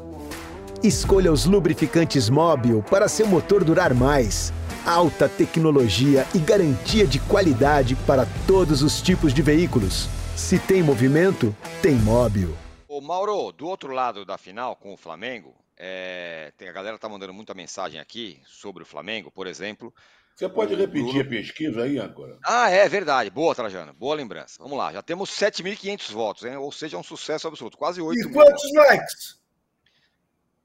[0.84, 4.52] Escolha os lubrificantes Móbil para seu motor durar mais.
[4.86, 10.10] Alta tecnologia e garantia de qualidade para todos os tipos de veículos.
[10.39, 12.56] Se tem movimento, tem Móbil.
[12.88, 17.08] Ô Mauro, do outro lado da final com o Flamengo, é, tem, a galera tá
[17.10, 19.93] mandando muita mensagem aqui sobre o Flamengo, por exemplo.
[20.36, 22.38] Você pode O repetir a pesquisa aí agora?
[22.43, 23.30] Ah, é verdade.
[23.30, 23.93] Boa, Trajano.
[23.93, 24.56] Boa lembrança.
[24.58, 24.91] Vamos lá.
[24.93, 26.56] Já temos 7.500 votos, hein?
[26.56, 27.78] ou seja, um sucesso absoluto.
[27.78, 28.34] Quase 8 E mil.
[28.34, 29.39] quantos likes?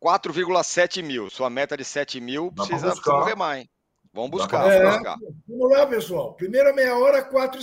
[0.00, 1.28] 4,7 mil.
[1.28, 3.10] Sua meta de 7 mil precisa, buscar.
[3.12, 3.68] precisa remar, hein?
[4.12, 5.16] Vamos buscar, pra vamos buscar.
[5.48, 6.34] Vamos lá, pessoal.
[6.34, 7.60] Primeira meia hora, 4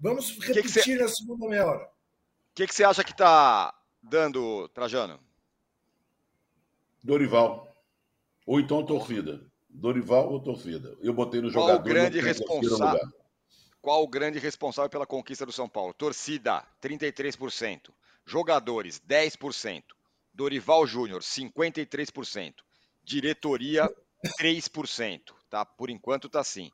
[0.00, 0.02] e 7.
[0.02, 1.84] Vamos que repetir na segunda meia hora.
[1.84, 5.20] O que, que você acha que tá dando, Trajano?
[7.02, 7.66] Dorival.
[8.46, 9.40] Ou então torcida.
[9.68, 10.96] Dorival ou torcida.
[11.00, 11.84] Eu botei no Qual o jogador.
[11.88, 12.94] grande no terceiro responsável?
[13.04, 13.20] lugar.
[13.80, 15.94] Qual o grande responsável pela conquista do São Paulo?
[15.94, 17.90] Torcida, 33%.
[18.26, 19.82] Jogadores, 10%.
[20.34, 22.54] Dorival Júnior, 53%.
[23.02, 23.88] Diretoria,
[24.38, 25.20] 3%.
[25.48, 25.64] Tá?
[25.64, 26.70] Por enquanto tá assim.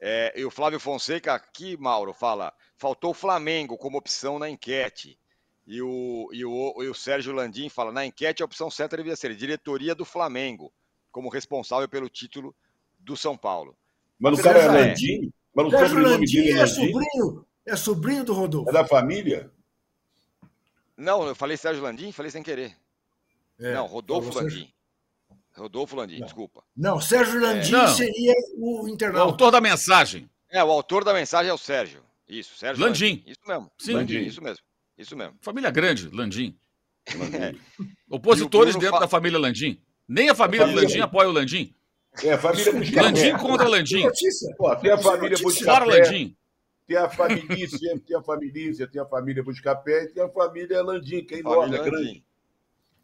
[0.00, 5.18] É, e o Flávio Fonseca aqui, Mauro, fala: faltou o Flamengo como opção na enquete.
[5.66, 9.14] E o, e o, e o Sérgio Landim fala: na enquete a opção certa devia
[9.14, 10.72] ser diretoria do Flamengo,
[11.12, 12.54] como responsável pelo título
[12.98, 13.76] do São Paulo.
[14.18, 14.68] Mas o Mas cara é.
[14.68, 15.32] Landim?
[15.54, 16.74] Mas o Sérgio sobrenome dele é é Landim?
[16.74, 18.70] sobrinho, é sobrinho do Rodolfo.
[18.70, 19.50] É da família?
[20.96, 22.76] Não, eu falei Sérgio Landim, falei sem querer.
[23.58, 24.72] É, não, Rodolfo Landim.
[25.60, 26.24] Rodolfo Landim, Não.
[26.26, 26.62] desculpa.
[26.76, 27.88] Não, Sérgio Landim Não.
[27.88, 29.22] seria o O internauta.
[29.24, 30.28] autor da mensagem.
[30.50, 32.02] É, o autor da mensagem é o Sérgio.
[32.28, 33.22] Isso, Sérgio Landim.
[33.26, 33.70] Isso mesmo.
[33.78, 33.92] Sim.
[33.92, 34.28] Landim, Landim.
[34.28, 34.64] isso mesmo.
[34.98, 35.34] Isso mesmo.
[35.40, 36.56] Família grande, Landim.
[37.16, 37.58] Landim.
[38.10, 39.80] Opositores E o Bruno dentro fa- da família Landim.
[40.08, 41.74] Nem a família Família- Landim apoia o Landim.
[42.24, 43.02] É, a família Buscapé.
[43.02, 44.02] Landim contra Landim.
[44.56, 45.36] Pô, tem a é família.
[45.38, 46.36] Fora Buscapé, Landim.
[46.86, 47.46] tem a família,
[48.06, 51.56] tem a família, tem a família Buscapé e tem a família Landim, que é Família
[51.66, 52.24] enorme, é grande.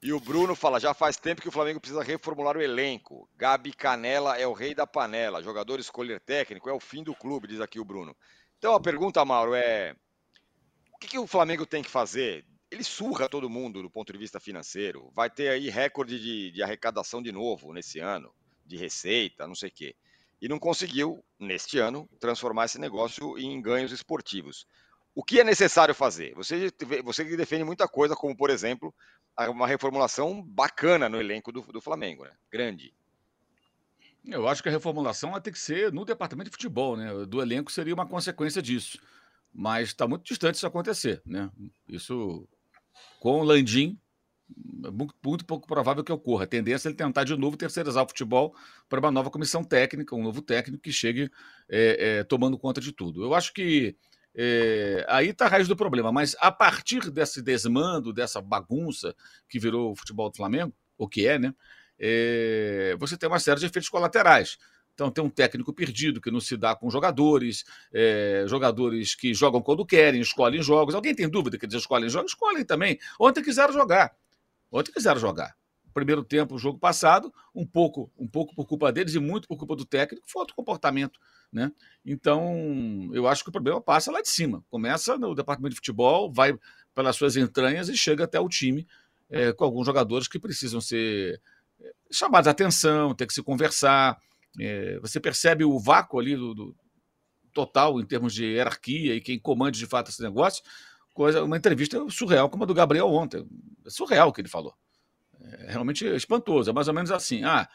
[0.03, 3.29] E o Bruno fala: já faz tempo que o Flamengo precisa reformular o elenco.
[3.37, 5.43] Gabi Canela é o rei da panela.
[5.43, 8.17] Jogador escolher técnico é o fim do clube, diz aqui o Bruno.
[8.59, 9.97] Então a pergunta, Mauro, é:
[10.95, 12.45] o que, que o Flamengo tem que fazer?
[12.71, 15.11] Ele surra todo mundo do ponto de vista financeiro.
[15.15, 19.69] Vai ter aí recorde de, de arrecadação de novo nesse ano, de receita, não sei
[19.69, 19.97] o quê.
[20.41, 24.67] E não conseguiu, neste ano, transformar esse negócio em ganhos esportivos.
[25.15, 26.35] O que é necessário fazer?
[26.35, 26.71] Você,
[27.03, 28.95] você que defende muita coisa, como, por exemplo,
[29.51, 32.33] uma reformulação bacana no elenco do, do Flamengo, né?
[32.51, 32.95] Grande.
[34.25, 37.27] Eu acho que a reformulação vai ter que ser no departamento de futebol, né?
[37.27, 38.99] Do elenco seria uma consequência disso.
[39.53, 41.51] Mas está muito distante isso acontecer, né?
[41.89, 42.49] Isso
[43.21, 43.99] com o Landim
[44.85, 46.45] é muito, muito pouco provável que ocorra.
[46.45, 48.55] A tendência é ele tentar de novo terceirizar o futebol
[48.89, 51.31] para uma nova comissão técnica, um novo técnico que chegue
[51.69, 53.23] é, é, tomando conta de tudo.
[53.23, 53.97] Eu acho que
[54.37, 59.15] é, aí está a raiz do problema, mas a partir desse desmando, dessa bagunça
[59.49, 61.55] que virou o futebol do Flamengo, o que é, né?
[61.99, 64.59] é, você tem uma série de efeitos colaterais.
[64.95, 69.61] Então, tem um técnico perdido que não se dá com jogadores, é, jogadores que jogam
[69.61, 70.95] quando querem, escolhem jogos.
[70.95, 72.33] Alguém tem dúvida que eles escolhem jogos?
[72.33, 72.99] Escolhem também.
[73.21, 74.17] Ontem quiseram jogar.
[74.73, 75.55] Ontem quiseram jogar.
[75.93, 79.77] Primeiro tempo, jogo passado, um pouco, um pouco por culpa deles e muito por culpa
[79.77, 81.19] do técnico, foi outro comportamento.
[81.53, 81.73] Né?
[82.05, 84.65] Então, eu acho que o problema passa lá de cima.
[84.69, 86.57] Começa no departamento de futebol, vai
[86.95, 88.87] pelas suas entranhas e chega até o time
[89.31, 91.41] é, com alguns jogadores que precisam ser
[91.81, 94.19] é, chamados a atenção, ter que se conversar.
[94.59, 96.77] É, você percebe o vácuo ali do, do,
[97.53, 100.63] total em termos de hierarquia e quem comande de fato esse negócio.
[101.15, 103.47] Coisa, uma entrevista surreal como a do Gabriel ontem.
[103.85, 104.75] É surreal o que ele falou.
[105.41, 106.71] É realmente espantoso.
[106.71, 107.67] É mais ou menos assim: ah,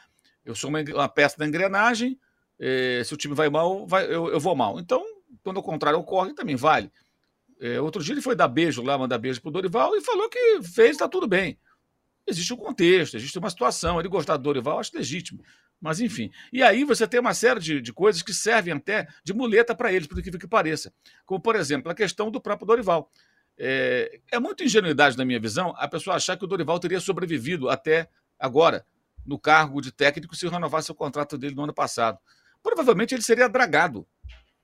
[0.45, 2.19] eu sou uma, uma peça da engrenagem,
[2.64, 4.80] é, se o time vai mal, vai, eu, eu, vou mal.
[4.80, 5.03] Então,
[5.43, 6.91] quando o contrário ocorre, também vale.
[7.59, 10.62] É, outro dia ele foi dar beijo lá, mandar beijo pro Dorival e falou que
[10.62, 11.57] fez, tá tudo bem.
[12.28, 13.99] Existe um contexto, existe uma situação.
[13.99, 15.43] Ele gostar do Dorival, acho legítimo.
[15.82, 16.30] Mas, enfim.
[16.53, 19.91] E aí você tem uma série de, de coisas que servem até de muleta para
[19.91, 20.93] eles, por incrível que pareça.
[21.26, 23.09] Como, por exemplo, a questão do próprio Dorival.
[23.57, 27.70] É, é muita ingenuidade, na minha visão, a pessoa achar que o Dorival teria sobrevivido
[27.70, 28.07] até
[28.39, 28.86] agora
[29.26, 32.20] no cargo de técnico se renovasse o contrato dele no ano passado.
[32.64, 34.07] Provavelmente ele seria dragado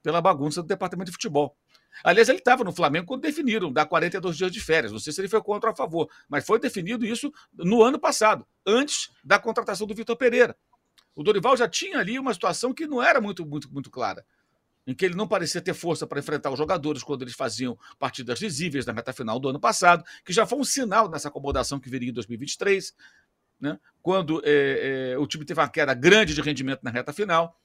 [0.03, 1.57] pela bagunça do departamento de futebol.
[2.03, 4.91] Aliás, ele estava no Flamengo quando definiram dar 42 dias de férias.
[4.91, 7.99] Não sei se ele foi contra ou a favor, mas foi definido isso no ano
[7.99, 10.55] passado, antes da contratação do Vitor Pereira.
[11.15, 14.23] O Dorival já tinha ali uma situação que não era muito, muito, muito clara,
[14.85, 18.39] em que ele não parecia ter força para enfrentar os jogadores quando eles faziam partidas
[18.39, 21.89] visíveis na meta final do ano passado, que já foi um sinal dessa acomodação que
[21.89, 22.93] viria em 2023,
[23.59, 23.79] né?
[24.03, 27.59] quando é, é, o time teve uma queda grande de rendimento na reta final.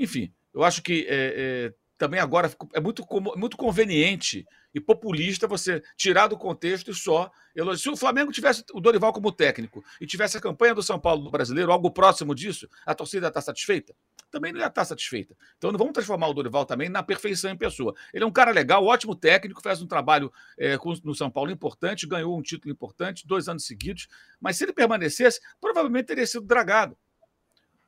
[0.00, 1.34] Enfim, eu acho que é,
[1.68, 7.30] é também agora é muito, muito conveniente e populista você tirar do contexto e só.
[7.76, 11.30] Se o Flamengo tivesse o Dorival como técnico e tivesse a campanha do São Paulo
[11.30, 13.94] brasileiro, algo próximo disso, a torcida está satisfeita?
[14.30, 15.36] Também não ia estar satisfeita.
[15.58, 17.94] Então não vamos transformar o Dorival também na perfeição em pessoa.
[18.14, 22.06] Ele é um cara legal, ótimo técnico, faz um trabalho é, no São Paulo importante,
[22.06, 24.08] ganhou um título importante, dois anos seguidos,
[24.40, 26.96] mas se ele permanecesse, provavelmente teria sido dragado.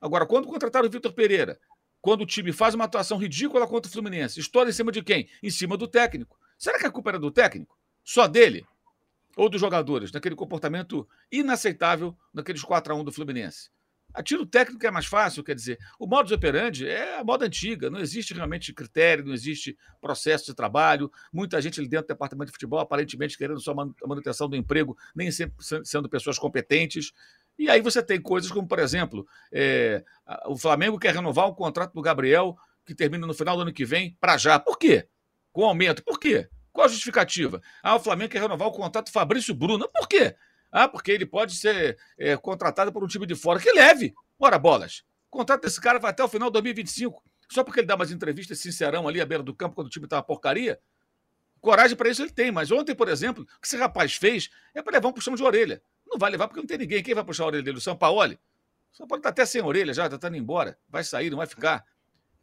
[0.03, 1.59] Agora, quando contrataram o Vitor Pereira,
[2.03, 5.29] quando o time faz uma atuação ridícula contra o Fluminense, estoura em cima de quem?
[5.41, 6.39] Em cima do técnico.
[6.59, 7.79] Será que a culpa era do técnico?
[8.05, 8.67] Só dele?
[9.37, 13.71] Ou dos jogadores, daquele comportamento inaceitável naqueles 4 a 1 do Fluminense?
[14.15, 17.89] A tiro técnico é mais fácil, quer dizer, o modus operandi é a moda antiga,
[17.89, 21.11] não existe realmente critério, não existe processo de trabalho.
[21.33, 24.99] Muita gente ali dentro do departamento de futebol, aparentemente querendo só a manutenção do emprego,
[25.15, 27.13] nem sempre sendo pessoas competentes.
[27.59, 30.05] E aí você tem coisas como, por exemplo, é,
[30.47, 33.85] o Flamengo quer renovar o contrato do Gabriel, que termina no final do ano que
[33.85, 34.59] vem, para já.
[34.59, 35.09] Por quê?
[35.53, 36.03] Com aumento.
[36.03, 36.49] Por quê?
[36.73, 37.61] Qual a justificativa?
[37.83, 39.89] Ah, o Flamengo quer renovar o contrato do Fabrício Bruno.
[39.89, 40.35] Por quê?
[40.71, 43.61] Ah, porque ele pode ser é, contratado por um time de fora.
[43.61, 44.15] Que leve!
[44.39, 45.05] Ora, bolas!
[45.31, 47.23] O contrato desse cara vai até o final de 2025.
[47.51, 50.09] Só porque ele dá umas entrevistas sincerão ali à beira do campo quando o time
[50.09, 50.81] tá uma porcaria.
[51.61, 52.51] Coragem para isso ele tem.
[52.51, 55.43] Mas ontem, por exemplo, o que esse rapaz fez é para levar um puxão de
[55.43, 55.83] orelha.
[56.13, 57.03] Não vai levar porque não tem ninguém.
[57.03, 57.79] Quem vai puxar a orelha dele?
[57.79, 58.21] O São Paulo?
[58.23, 60.79] O São Paulo está até sem orelha já, está indo embora.
[60.87, 61.83] Vai sair, não vai ficar.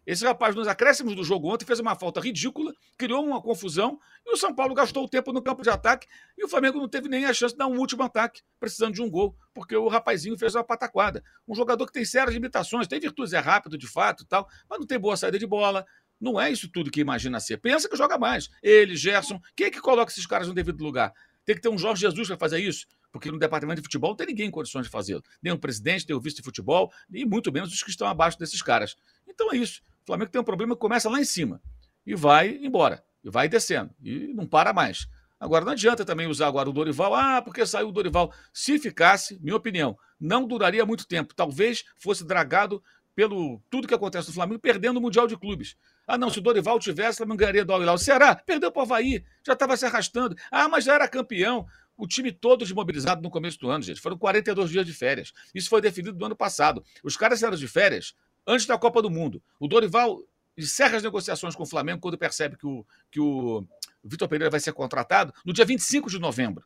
[0.07, 4.33] Esse rapaz, nos acréscimos do jogo ontem, fez uma falta ridícula, criou uma confusão e
[4.33, 7.07] o São Paulo gastou o tempo no campo de ataque e o Flamengo não teve
[7.07, 10.35] nem a chance de dar um último ataque, precisando de um gol, porque o rapazinho
[10.35, 11.23] fez uma pataquada.
[11.47, 14.79] Um jogador que tem sérias limitações, tem virtudes, é rápido de fato e tal, mas
[14.79, 15.85] não tem boa saída de bola.
[16.19, 17.57] Não é isso tudo que imagina ser.
[17.57, 18.49] Pensa que joga mais.
[18.63, 21.13] Ele, Gerson, quem é que coloca esses caras no devido lugar?
[21.45, 24.17] Tem que ter um Jorge Jesus para fazer isso porque no departamento de futebol não
[24.17, 25.23] tem ninguém em condições de fazê-lo.
[25.41, 28.37] Nem o presidente, nem o vice de futebol, e muito menos os que estão abaixo
[28.37, 28.95] desses caras.
[29.27, 29.81] Então é isso.
[30.03, 31.61] O Flamengo tem um problema que começa lá em cima
[32.05, 35.07] e vai embora, e vai descendo, e não para mais.
[35.39, 38.33] Agora, não adianta também usar agora o Dorival, ah, porque saiu o Dorival.
[38.51, 41.33] Se ficasse, minha opinião, não duraria muito tempo.
[41.33, 42.83] Talvez fosse dragado
[43.15, 45.77] pelo tudo que acontece no Flamengo, perdendo o Mundial de Clubes.
[46.05, 47.97] Ah, não, se o Dorival tivesse, o Flamengo ganharia do Al-Hilal.
[47.97, 48.35] Será?
[48.35, 50.35] Perdeu para o Havaí, já estava se arrastando.
[50.51, 51.65] Ah, mas já era campeão
[51.99, 53.99] o time todo desmobilizado no começo do ano, gente.
[53.99, 55.33] Foram 42 dias de férias.
[55.53, 56.81] Isso foi definido no ano passado.
[57.03, 58.15] Os caras eram de férias
[58.47, 59.43] antes da Copa do Mundo.
[59.59, 60.23] O Dorival
[60.57, 63.67] encerra as negociações com o Flamengo quando percebe que o, que o
[64.01, 66.65] Vitor Pereira vai ser contratado no dia 25 de novembro.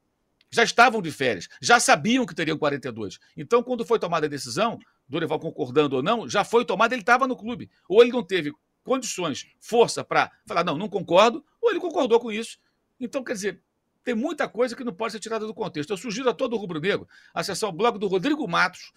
[0.51, 3.17] Já estavam de férias, já sabiam que teriam 42.
[3.35, 4.77] Então, quando foi tomada a decisão,
[5.09, 7.71] Dorival concordando ou não, já foi tomada, ele estava no clube.
[7.89, 8.53] Ou ele não teve
[8.83, 12.59] condições, força para falar, não, não concordo, ou ele concordou com isso.
[12.99, 13.63] Então, quer dizer,
[14.03, 15.91] tem muita coisa que não pode ser tirada do contexto.
[15.91, 18.91] Eu sugiro a todo rubro-negro acessar o blog do Rodrigo Matos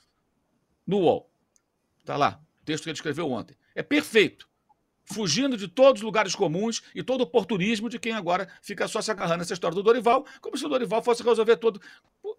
[0.86, 1.30] no UOL.
[2.00, 3.56] Está lá, o texto que ele escreveu ontem.
[3.74, 4.48] É perfeito.
[5.04, 9.00] Fugindo de todos os lugares comuns e todo o oportunismo de quem agora fica só
[9.00, 11.80] se agarrando nessa história do Dorival, como se o Dorival fosse resolver todo.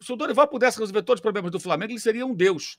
[0.02, 2.78] Se o Dorival pudesse resolver todos os problemas do Flamengo, ele seria um Deus.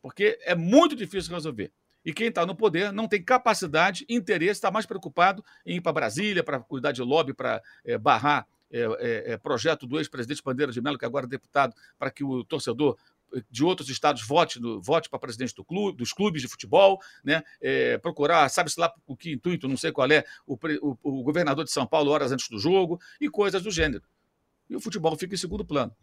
[0.00, 1.72] Porque é muito difícil resolver.
[2.04, 5.92] E quem está no poder não tem capacidade, interesse, está mais preocupado em ir para
[5.92, 10.72] Brasília para cuidar de lobby, para é, barrar é, é, é, projeto do ex-presidente Bandeira
[10.72, 12.96] de Mello, que agora é deputado, para que o torcedor
[13.50, 17.42] de outros estados vote, vote para presidente do clube, dos clubes de futebol, né?
[17.60, 21.64] É, procurar, sabe-se lá o que intuito, não sei qual é, o, o, o, governador
[21.64, 24.02] de São Paulo horas antes do jogo e coisas do gênero.
[24.68, 25.94] E o futebol fica em segundo plano.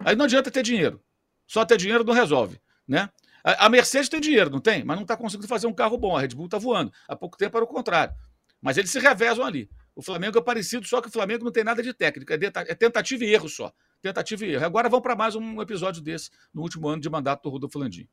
[0.00, 1.00] Aí não adianta ter dinheiro.
[1.46, 2.60] Só ter dinheiro não resolve.
[2.86, 3.08] Né?
[3.42, 4.84] A, a Mercedes tem dinheiro, não tem?
[4.84, 6.16] Mas não está conseguindo fazer um carro bom.
[6.16, 6.92] A Red Bull está voando.
[7.06, 8.14] Há pouco tempo era o contrário.
[8.60, 9.68] Mas eles se revezam ali.
[9.96, 12.74] O Flamengo é parecido, só que o Flamengo não tem nada de técnica, é, é
[12.74, 13.72] tentativa e erro só.
[14.02, 14.64] Tentativa e erro.
[14.64, 18.08] Agora vamos para mais um episódio desse no último ano de mandato do Rodolfo Landim.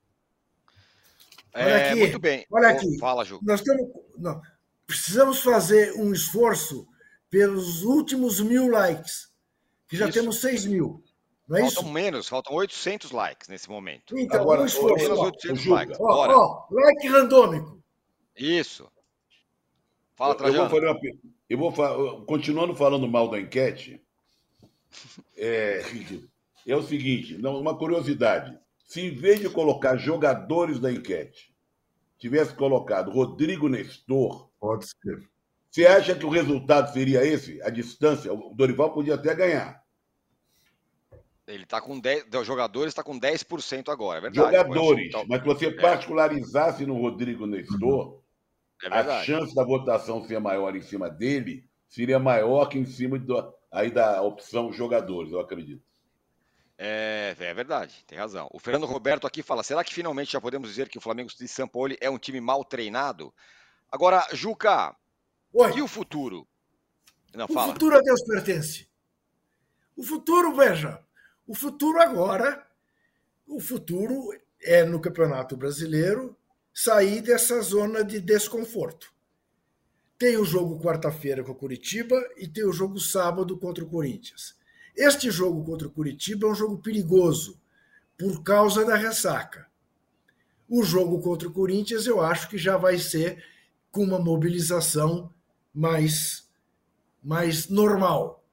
[1.53, 2.45] É, olha aqui, muito bem.
[2.51, 2.97] Olha aqui.
[2.99, 3.39] Fala, Ju.
[3.41, 4.41] Nós temos, não,
[4.85, 6.87] precisamos fazer um esforço
[7.29, 9.31] pelos últimos mil likes,
[9.87, 10.19] que já Isso.
[10.19, 11.03] temos 6 mil.
[11.47, 11.91] Não é Faltam isso?
[11.91, 14.17] menos, faltam 800 likes nesse momento.
[14.17, 15.03] Então, Agora, um esforço.
[15.03, 15.97] Menos ó, 800 Juca, likes.
[15.99, 17.83] Ó, ó, like randômico.
[18.37, 18.89] Isso.
[20.15, 20.69] Fala, eu, eu vou Trajano.
[20.69, 21.93] fazer uma, eu vou fa-
[22.25, 24.01] continuando falando mal da enquete.
[25.37, 25.81] É,
[26.67, 28.57] é o seguinte, não, uma curiosidade.
[28.85, 31.53] Se em vez de colocar jogadores da enquete,
[32.17, 35.27] tivesse colocado Rodrigo Nestor, Pode ser.
[35.69, 37.61] você acha que o resultado seria esse?
[37.63, 38.33] A distância?
[38.33, 39.81] O Dorival podia até ganhar.
[41.47, 42.25] Ele tá com 10.
[42.33, 44.55] Os jogadores está com 10% agora, é verdade.
[44.55, 45.15] Jogadores.
[45.15, 48.20] A- Mas se você particularizasse no Rodrigo Nestor,
[48.83, 53.19] É a chance da votação ser maior em cima dele seria maior que em cima
[53.19, 55.83] do- aí da opção jogadores, eu acredito.
[56.77, 58.49] É, é verdade, tem razão.
[58.51, 61.47] O Fernando Roberto aqui fala: será que finalmente já podemos dizer que o Flamengo de
[61.47, 63.31] São Paulo é um time mal treinado?
[63.91, 64.95] Agora, Juca,
[65.53, 65.77] Oi.
[65.77, 66.47] e o futuro?
[67.35, 67.73] Não, O fala.
[67.73, 68.89] futuro a Deus pertence.
[69.95, 70.99] O futuro, veja,
[71.45, 72.65] o futuro agora,
[73.45, 76.35] o futuro é no Campeonato Brasileiro
[76.73, 79.11] sair dessa zona de desconforto.
[80.17, 84.55] Tem o jogo quarta-feira com o Curitiba e tem o jogo sábado contra o Corinthians.
[84.95, 87.59] Este jogo contra o Curitiba é um jogo perigoso
[88.17, 89.67] por causa da ressaca.
[90.69, 93.43] O jogo contra o Corinthians eu acho que já vai ser
[93.91, 95.33] com uma mobilização
[95.73, 96.49] mais
[97.23, 98.43] mais normal.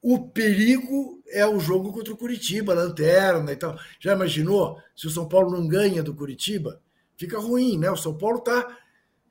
[0.00, 3.78] O perigo é o jogo contra o Curitiba, lanterna e tal.
[3.98, 6.80] Já imaginou se o São Paulo não ganha do Curitiba?
[7.18, 7.90] Fica ruim, né?
[7.90, 8.78] O São Paulo está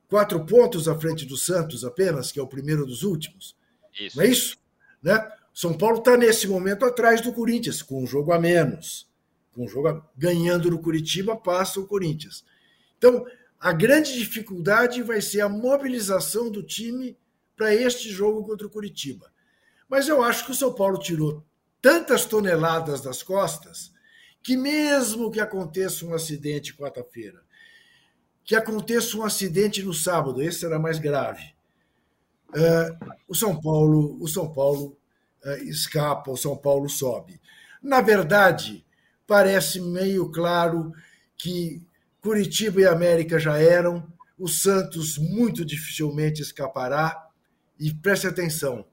[0.06, 3.56] quatro pontos à frente do Santos apenas, que é o primeiro dos últimos.
[3.98, 4.16] Isso.
[4.16, 4.56] Não é isso?
[5.02, 5.32] Né?
[5.54, 9.10] São Paulo está nesse momento atrás do Corinthians, com um jogo a menos.
[9.52, 10.06] Com um jogo a...
[10.16, 12.44] ganhando no Curitiba, passa o Corinthians.
[12.98, 13.24] Então,
[13.58, 17.16] a grande dificuldade vai ser a mobilização do time
[17.56, 19.32] para este jogo contra o Curitiba.
[19.88, 21.42] Mas eu acho que o São Paulo tirou
[21.80, 23.92] tantas toneladas das costas
[24.42, 27.47] que, mesmo que aconteça um acidente quarta-feira,
[28.48, 31.52] que aconteça um acidente no sábado, esse será mais grave.
[32.48, 34.96] Uh, o São Paulo, o São Paulo
[35.44, 37.38] uh, escapa, o São Paulo sobe.
[37.82, 38.86] Na verdade,
[39.26, 40.94] parece meio claro
[41.36, 41.82] que
[42.22, 47.28] Curitiba e América já eram, o Santos muito dificilmente escapará.
[47.78, 48.86] E preste atenção,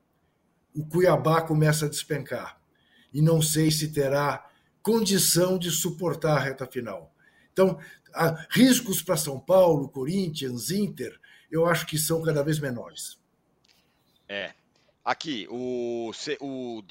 [0.75, 2.59] o Cuiabá começa a despencar.
[3.13, 4.45] E não sei se terá
[4.83, 7.15] condição de suportar a reta final.
[7.53, 7.79] Então,
[8.49, 11.19] riscos para São Paulo, Corinthians, Inter,
[11.51, 13.17] eu acho que são cada vez menores.
[14.27, 14.53] É.
[15.03, 16.11] Aqui, o,
[16.41, 16.83] o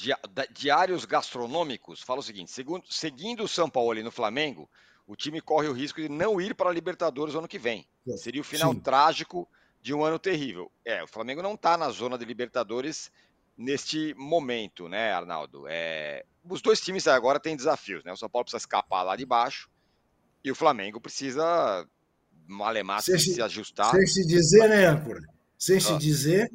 [0.53, 4.71] Diários Gastronômicos fala o seguinte: segundo, seguindo o São Paulo no Flamengo,
[5.07, 7.87] o time corre o risco de não ir para a Libertadores no ano que vem.
[8.09, 8.17] É.
[8.17, 8.81] Seria o final Sim.
[8.81, 9.49] trágico
[9.83, 10.71] de um ano terrível.
[10.85, 13.11] É, o Flamengo não está na zona de Libertadores
[13.57, 15.65] neste momento, né, Arnaldo?
[15.69, 18.13] É, os dois times agora têm desafios, né?
[18.13, 19.69] O São Paulo precisa escapar lá de baixo
[20.45, 21.87] e o Flamengo precisa
[22.47, 23.91] malemar se, se ajustar.
[23.91, 25.21] Sem se dizer, né, âncora?
[25.59, 25.81] Sem ah.
[25.81, 26.53] se dizer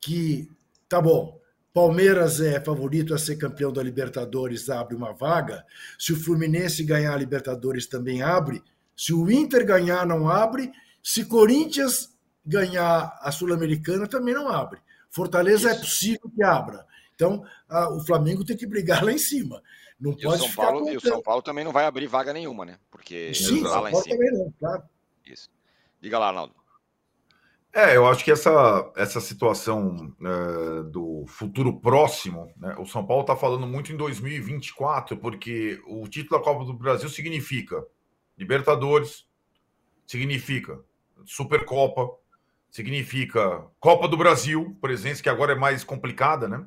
[0.00, 0.48] que
[0.88, 1.40] tá bom.
[1.72, 5.64] Palmeiras é favorito a ser campeão da Libertadores, abre uma vaga.
[5.98, 8.62] Se o Fluminense ganhar a Libertadores, também abre.
[8.96, 10.70] Se o Inter ganhar, não abre.
[11.02, 12.14] Se Corinthians
[12.46, 14.78] ganhar a Sul-Americana, também não abre.
[15.10, 15.76] Fortaleza Isso.
[15.76, 16.86] é possível que abra.
[17.14, 19.60] Então, a, o Flamengo tem que brigar lá em cima.
[20.00, 22.06] Não e pode o São ficar Paulo, E o São Paulo também não vai abrir
[22.06, 22.78] vaga nenhuma, né?
[22.90, 24.16] Porque Sim, tá São lá em Paulo cima.
[24.16, 24.82] também não, claro.
[25.24, 25.50] Isso.
[26.00, 26.54] Diga lá, Arnaldo.
[27.72, 33.22] É, eu acho que essa, essa situação é, do futuro próximo, né, o São Paulo
[33.22, 37.84] está falando muito em 2024, porque o título da Copa do Brasil significa
[38.38, 39.26] Libertadores,
[40.06, 40.78] significa
[41.24, 42.16] Supercopa,
[42.70, 46.64] significa Copa do Brasil, presença que agora é mais complicada, né?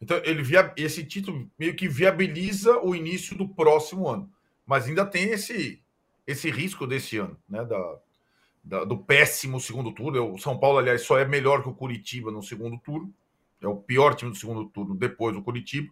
[0.00, 4.30] Então, ele via, esse título meio que viabiliza o início do próximo ano,
[4.66, 5.82] mas ainda tem esse,
[6.26, 7.64] esse risco desse ano, né?
[7.64, 7.98] Da,
[8.62, 10.34] da, do péssimo segundo turno.
[10.34, 13.12] O São Paulo, aliás, só é melhor que o Curitiba no segundo turno.
[13.60, 15.90] É o pior time do segundo turno depois do Curitiba.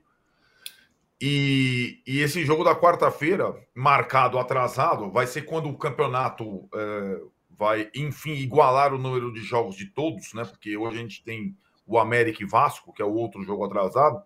[1.20, 7.88] E, e esse jogo da quarta-feira, marcado atrasado, vai ser quando o campeonato é, vai,
[7.94, 10.44] enfim, igualar o número de jogos de todos, né?
[10.44, 11.56] Porque hoje a gente tem
[11.86, 14.22] o América e Vasco, que é o outro jogo atrasado.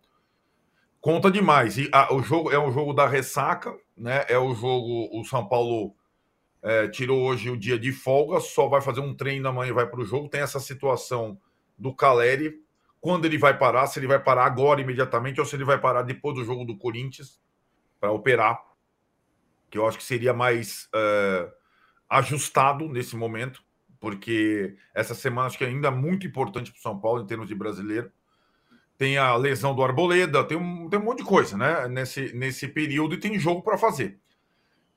[1.01, 1.79] Conta demais.
[1.79, 4.25] E a, o jogo é o jogo da ressaca, né?
[4.29, 5.09] É o jogo.
[5.13, 5.95] O São Paulo
[6.63, 9.87] é, tirou hoje o dia de folga, só vai fazer um treino amanhã e vai
[9.87, 10.29] para o jogo.
[10.29, 11.39] Tem essa situação
[11.79, 12.61] do Caleri,
[13.01, 16.03] quando ele vai parar, se ele vai parar agora imediatamente ou se ele vai parar
[16.03, 17.41] depois do jogo do Corinthians
[18.01, 18.61] para operar,
[19.71, 21.49] que eu acho que seria mais é,
[22.09, 23.63] ajustado nesse momento,
[24.01, 27.49] porque essa semana acho que é ainda muito importante para o São Paulo em termos
[27.49, 28.11] de brasileiro.
[28.97, 31.87] tem a lesão do Arboleda, tem um, tem um monte de coisa, né?
[31.89, 34.19] Nesse, nesse período e tem jogo para fazer.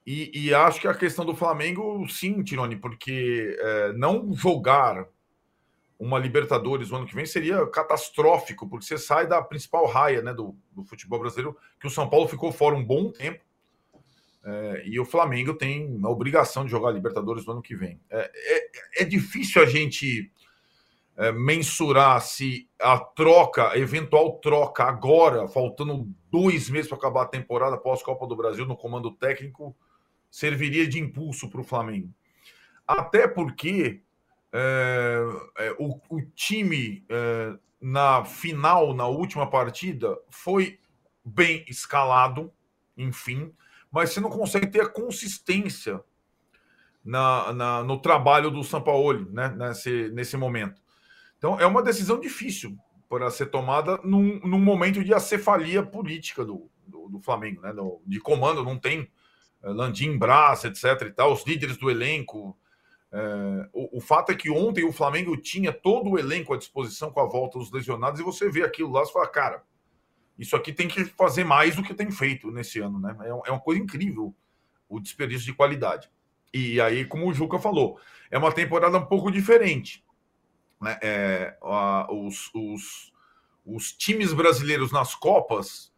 [0.05, 5.07] E, e, acho que a questão do Flamengo, sim, Tirone, porque é, não jogar
[5.99, 10.33] uma Libertadores no ano que vem seria catastrófico, porque você sai da principal raia né,
[10.33, 13.43] do, do futebol brasileiro, que o São Paulo ficou fora um bom tempo.
[14.43, 17.99] É, e o Flamengo tem a obrigação de jogar Libertadores no ano que vem.
[18.09, 20.31] É, é, é difícil a gente
[21.15, 27.27] é, mensurar se a troca, a eventual troca agora, faltando dois meses para acabar a
[27.27, 29.75] temporada pós-Copa do Brasil no comando técnico,
[30.29, 32.11] serviria de impulso para o Flamengo.
[32.87, 34.01] Até porque
[34.51, 35.19] é,
[35.59, 37.05] é, o, o, time
[37.79, 40.79] na final, na última partida, foi
[41.23, 42.51] bem escalado,
[42.97, 43.53] enfim,
[43.91, 46.01] mas você não consegue ter a consistência
[47.03, 50.81] na, na, no trabalho do Sampaoli né, nesse, nesse momento.
[51.37, 52.77] Então, é uma decisão difícil
[53.09, 58.01] para ser tomada num, num momento de acefalia política do, do, do Flamengo, né, do,
[58.05, 59.11] de comando, não tem
[59.61, 61.01] é, Landim, Brás, etc.
[61.07, 62.57] e tal, os líderes do elenco
[63.11, 67.11] é, o, o, fato é que ontem o Flamengo tinha todo o elenco à disposição
[67.11, 69.63] com a volta dos lesionados e você vê aquilo lá e fala, cara,
[70.41, 73.15] isso aqui tem que fazer mais do que tem feito nesse ano, né?
[73.21, 74.33] É, é uma coisa incrível
[74.89, 76.09] o desperdício de qualidade.
[76.51, 77.99] E aí, como o Juca falou,
[78.31, 80.03] é uma temporada um pouco diferente.
[80.81, 80.97] Né?
[80.99, 83.13] É, a, os, os,
[83.63, 85.93] os, times brasileiros nas Copas,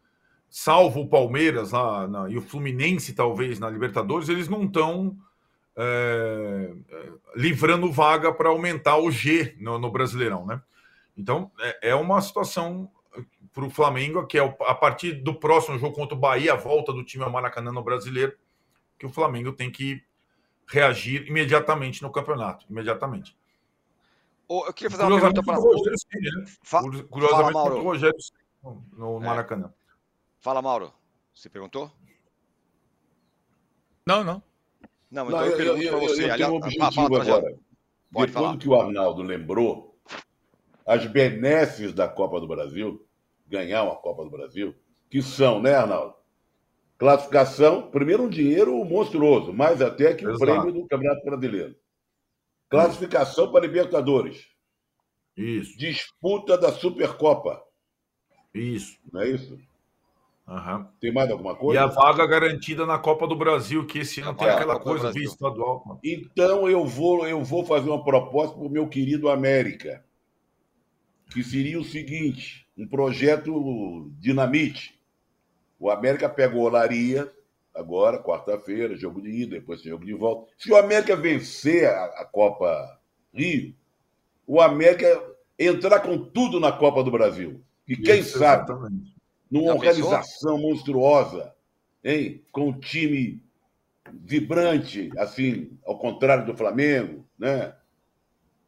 [0.50, 5.16] salvo o Palmeiras lá, na, e o Fluminense, talvez, na Libertadores, eles não estão
[5.74, 10.60] é, é, livrando vaga para aumentar o G no, no, Brasileirão, né?
[11.16, 12.90] Então é, é uma situação
[13.52, 16.92] para o Flamengo que é a partir do próximo jogo contra o Bahia, a volta
[16.92, 18.36] do time ao Maracanã no Brasileiro,
[18.98, 20.02] que o Flamengo tem que
[20.66, 23.36] reagir imediatamente no campeonato, imediatamente.
[24.48, 26.44] eu queria fazer uma pergunta para Rogério né?
[26.62, 28.16] Fa Curiosamente, Fala, o Rogério
[28.92, 29.20] no é.
[29.20, 29.72] Maracanã.
[30.40, 30.92] Fala, Mauro.
[31.34, 31.90] Você perguntou?
[34.06, 34.42] Não, não.
[35.10, 36.30] Não, então não, eu, pergunto para você.
[36.30, 37.56] Eu tenho um objetivo agora.
[38.10, 39.93] Depois do que o Arnaldo lembrou,
[40.86, 43.06] as benesses da Copa do Brasil,
[43.46, 44.74] ganhar uma Copa do Brasil,
[45.10, 46.14] que são, né, Arnaldo?
[46.98, 51.74] Classificação, primeiro um dinheiro monstruoso, mais até que o prêmio do Campeonato Brasileiro.
[52.68, 54.46] Classificação para Libertadores.
[55.36, 55.76] Isso.
[55.76, 57.62] Disputa da Supercopa.
[58.54, 58.96] Isso.
[59.12, 59.58] Não é isso?
[60.46, 60.86] Uhum.
[61.00, 61.80] Tem mais alguma coisa?
[61.80, 65.24] E a vaga garantida na Copa do Brasil, que esse ano tem aquela coisa via
[65.24, 65.98] estadual.
[66.04, 70.04] Então eu vou, eu vou fazer uma proposta para o meu querido América,
[71.34, 74.98] que seria o seguinte: um projeto dinamite.
[75.78, 77.30] O América pega o Olaria,
[77.74, 80.50] agora, quarta-feira, jogo de ida, depois jogo de volta.
[80.56, 82.98] Se o América vencer a, a Copa
[83.34, 83.74] Rio,
[84.46, 85.06] o América
[85.58, 87.60] entrar com tudo na Copa do Brasil.
[87.86, 88.70] E quem Isso, sabe.
[88.70, 89.14] Exatamente
[89.54, 90.58] numa Já organização pensou?
[90.58, 91.54] monstruosa,
[92.02, 92.42] hein?
[92.50, 93.40] com um time
[94.12, 97.72] vibrante, assim, ao contrário do Flamengo, né?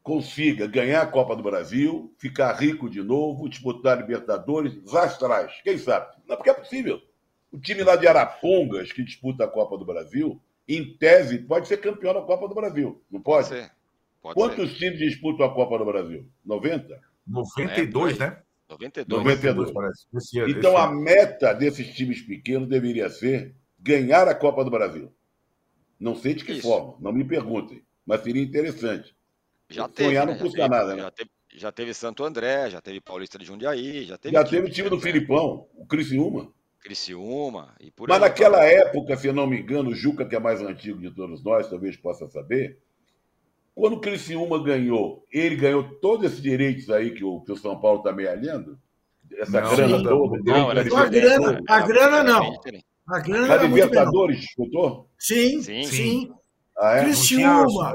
[0.07, 6.15] Consiga ganhar a Copa do Brasil, ficar rico de novo, disputar Libertadores, astrais, quem sabe?
[6.25, 7.01] Não, porque é possível.
[7.51, 11.81] O time lá de Arapongas, que disputa a Copa do Brasil, em tese, pode ser
[11.81, 13.49] campeão da Copa do Brasil, não pode?
[13.49, 13.71] Pode ser.
[14.21, 14.77] Pode Quantos ser.
[14.77, 16.25] times disputam a Copa do Brasil?
[16.45, 17.01] 90?
[17.27, 18.37] 92, é, né?
[18.69, 19.23] 92.
[19.25, 20.07] 92, parece.
[20.15, 20.81] Esse, então esse...
[20.81, 25.11] a meta desses times pequenos deveria ser ganhar a Copa do Brasil.
[25.99, 26.61] Não sei de que Isso.
[26.61, 29.16] forma, não me perguntem, mas seria interessante.
[29.69, 30.33] Já teve, Sonhar né?
[30.33, 31.01] não custa nada, né?
[31.01, 34.33] Já teve, já teve, Santo André, já teve Paulista de Jundiaí, já teve.
[34.33, 36.51] Já teve o time do Filipão, o Criciúma.
[36.79, 40.35] Criciúma e por Mas aí, naquela época, se eu não me engano, o Juca, que
[40.35, 42.79] é mais antigo de todos nós, talvez possa saber,
[43.75, 47.79] quando o Criciúma ganhou, ele ganhou todos esses direitos aí que o, que o São
[47.79, 48.79] Paulo está mealhando?
[49.33, 50.39] Essa não, grana toda?
[50.43, 52.61] Não, era a grana, a grana não.
[53.07, 55.09] A grana a Libertadores disputou?
[55.19, 55.83] Sim, sim.
[55.83, 56.33] sim.
[56.79, 57.03] Ah, é?
[57.05, 57.91] Criciúma,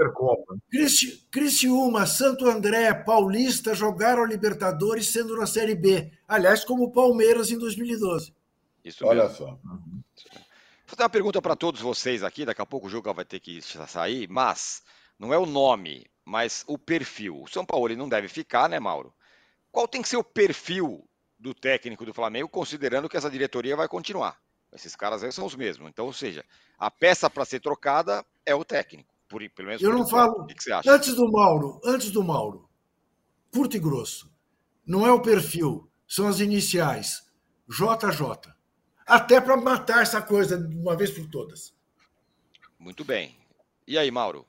[0.68, 6.10] Crici, Criciúma, Santo André, Paulista jogaram a Libertadores sendo na Série B.
[6.26, 8.34] Aliás, como o Palmeiras em 2012.
[8.84, 9.36] Isso Olha mesmo.
[9.36, 9.46] só.
[9.62, 10.02] Vou
[10.86, 12.44] fazer uma pergunta para todos vocês aqui.
[12.44, 14.82] Daqui a pouco o Juca vai ter que sair, mas
[15.16, 17.40] não é o nome, mas o perfil.
[17.40, 19.14] O São Paulo ele não deve ficar, né, Mauro?
[19.70, 21.08] Qual tem que ser o perfil
[21.38, 24.41] do técnico do Flamengo, considerando que essa diretoria vai continuar?
[24.72, 25.88] Esses caras aí são os mesmos.
[25.88, 26.44] Então, ou seja,
[26.78, 29.12] a peça para ser trocada é o técnico.
[29.28, 30.42] Por, pelo menos Eu não falo.
[30.42, 30.90] O que você acha?
[30.90, 32.68] Antes do Mauro, antes do Mauro,
[33.52, 34.30] curto e grosso.
[34.86, 37.22] Não é o perfil, são as iniciais.
[37.68, 38.52] JJ.
[39.06, 41.74] Até para matar essa coisa de uma vez por todas.
[42.78, 43.36] Muito bem.
[43.86, 44.46] E aí, Mauro?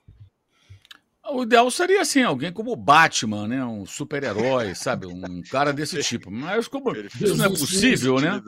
[1.32, 3.64] O ideal seria assim, alguém como o Batman, né?
[3.64, 5.08] Um super-herói, sabe?
[5.08, 6.30] Um cara desse tipo.
[6.30, 8.42] Mas como isso não é possível, né?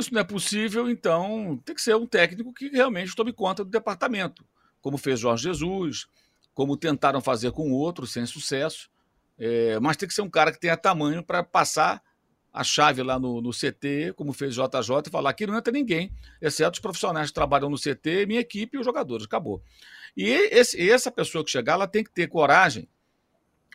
[0.00, 3.70] Isso não é possível, então tem que ser um técnico que realmente tome conta do
[3.70, 4.44] departamento,
[4.80, 6.06] como fez Jorge Jesus,
[6.54, 8.90] como tentaram fazer com outros sem sucesso.
[9.38, 12.02] É, mas tem que ser um cara que tenha tamanho para passar
[12.52, 16.12] a chave lá no, no, CT, como fez JJ, e falar que não entra ninguém,
[16.42, 19.26] exceto os profissionais que trabalham no CT, minha equipe e os jogadores.
[19.26, 19.62] Acabou.
[20.16, 22.88] E esse, essa pessoa que chegar, ela tem que ter coragem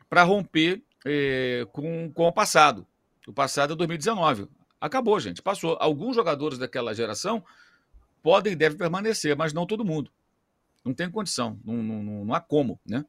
[0.09, 2.85] para romper é, com, com o passado.
[3.27, 4.47] O passado é 2019.
[4.85, 5.41] Acabou, gente.
[5.41, 5.77] Passou.
[5.79, 7.43] Alguns jogadores daquela geração
[8.21, 10.11] podem e devem permanecer, mas não todo mundo.
[10.83, 11.59] Não tem condição.
[11.65, 13.03] Não, não, não há como, né?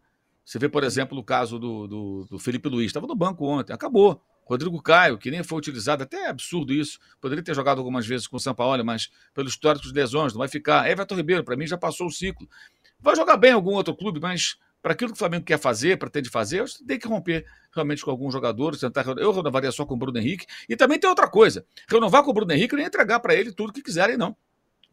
[0.44, 2.86] Você vê, por exemplo, o caso do, do, do Felipe Luiz.
[2.86, 3.72] Estava no banco ontem.
[3.72, 4.22] Acabou.
[4.44, 7.00] Rodrigo Caio, que nem foi utilizado, até é absurdo isso.
[7.20, 10.38] Poderia ter jogado algumas vezes com o São Paulo, mas pelo histórico de lesões, não
[10.38, 10.88] vai ficar.
[10.88, 12.48] Everton Ribeiro, para mim, já passou o ciclo.
[13.00, 14.56] Vai jogar bem em algum outro clube, mas
[14.86, 18.32] para aquilo que o Flamengo quer fazer, pretende fazer, tem que romper realmente com alguns
[18.32, 19.04] jogadores, tentar.
[19.18, 20.46] Eu renovaria só com o Bruno Henrique.
[20.68, 23.72] E também tem outra coisa: renovar com o Bruno Henrique nem entregar para ele tudo
[23.72, 24.36] que quiserem, não.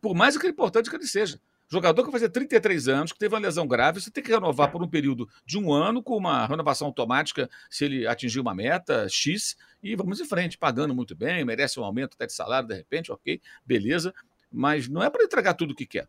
[0.01, 1.39] Por mais que é importante que ele seja.
[1.69, 4.71] Jogador que vai fazer 33 anos, que teve uma lesão grave, você tem que renovar
[4.71, 9.07] por um período de um ano, com uma renovação automática, se ele atingir uma meta
[9.07, 12.73] X, e vamos em frente, pagando muito bem, merece um aumento até de salário, de
[12.73, 14.11] repente, ok, beleza,
[14.51, 16.07] mas não é para entregar tudo o que quer.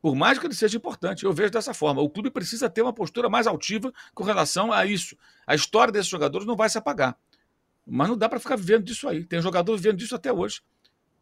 [0.00, 2.00] Por mais que ele seja importante, eu vejo dessa forma.
[2.00, 5.16] O clube precisa ter uma postura mais altiva com relação a isso.
[5.46, 7.16] A história desses jogadores não vai se apagar.
[7.86, 9.24] Mas não dá para ficar vivendo disso aí.
[9.24, 10.60] Tem jogador vivendo disso até hoje.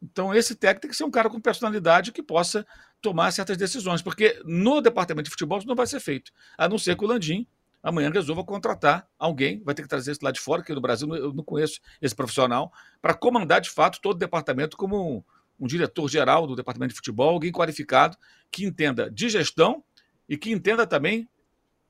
[0.03, 2.66] Então, esse técnico tem que ser um cara com personalidade que possa
[3.01, 6.79] tomar certas decisões, porque no departamento de futebol isso não vai ser feito, a não
[6.79, 7.47] ser que o Landim
[7.83, 11.14] amanhã resolva contratar alguém, vai ter que trazer isso lá de fora, que no Brasil
[11.14, 15.24] eu não conheço esse profissional, para comandar de fato todo o departamento como
[15.59, 18.17] um, diretor-geral do departamento de futebol, alguém qualificado
[18.51, 19.83] que entenda de gestão
[20.29, 21.29] e que entenda também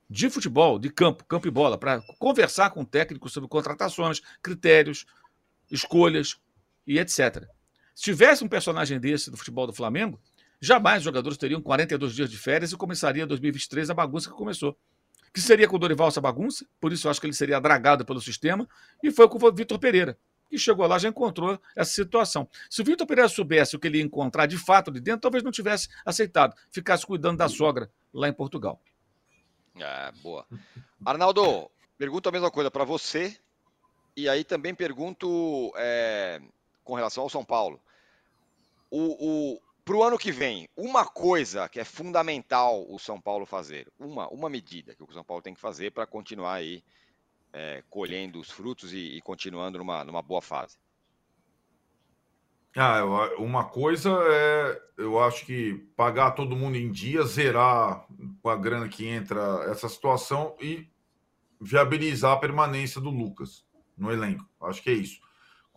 [0.09, 5.05] de futebol, de campo, campo e bola, para conversar com o técnico sobre contratações, critérios,
[5.69, 6.39] escolhas
[6.85, 7.45] e etc.
[7.93, 10.19] Se tivesse um personagem desse do futebol do Flamengo,
[10.61, 14.77] jamais os jogadores teriam 42 dias de férias e começaria 2023 a bagunça que começou.
[15.33, 18.05] Que seria com o Dorival essa bagunça, por isso eu acho que ele seria dragado
[18.05, 18.67] pelo sistema,
[19.03, 20.17] e foi com o Vitor Pereira,
[20.49, 22.47] que chegou lá já encontrou essa situação.
[22.69, 25.43] Se o Vitor Pereira soubesse o que ele ia encontrar de fato de dentro, talvez
[25.43, 28.81] não tivesse aceitado, ficasse cuidando da sogra lá em Portugal.
[29.75, 30.45] É, boa.
[31.05, 33.37] Arnaldo, pergunto a mesma coisa para você,
[34.15, 36.41] e aí também pergunto é,
[36.83, 37.79] com relação ao São Paulo
[38.89, 43.45] o, o para o ano que vem, uma coisa que é fundamental o São Paulo
[43.45, 46.83] fazer, uma, uma medida que o São Paulo tem que fazer para continuar aí
[47.57, 50.77] é, colhendo os frutos e, e, continuando numa, numa boa fase?
[52.75, 53.03] Ah,
[53.39, 58.05] uma coisa é, eu acho que pagar todo mundo em dia, zerar
[58.41, 60.87] com a grana que entra essa situação e
[61.59, 63.65] viabilizar a permanência do Lucas
[63.97, 64.47] no elenco.
[64.61, 65.19] Acho que é isso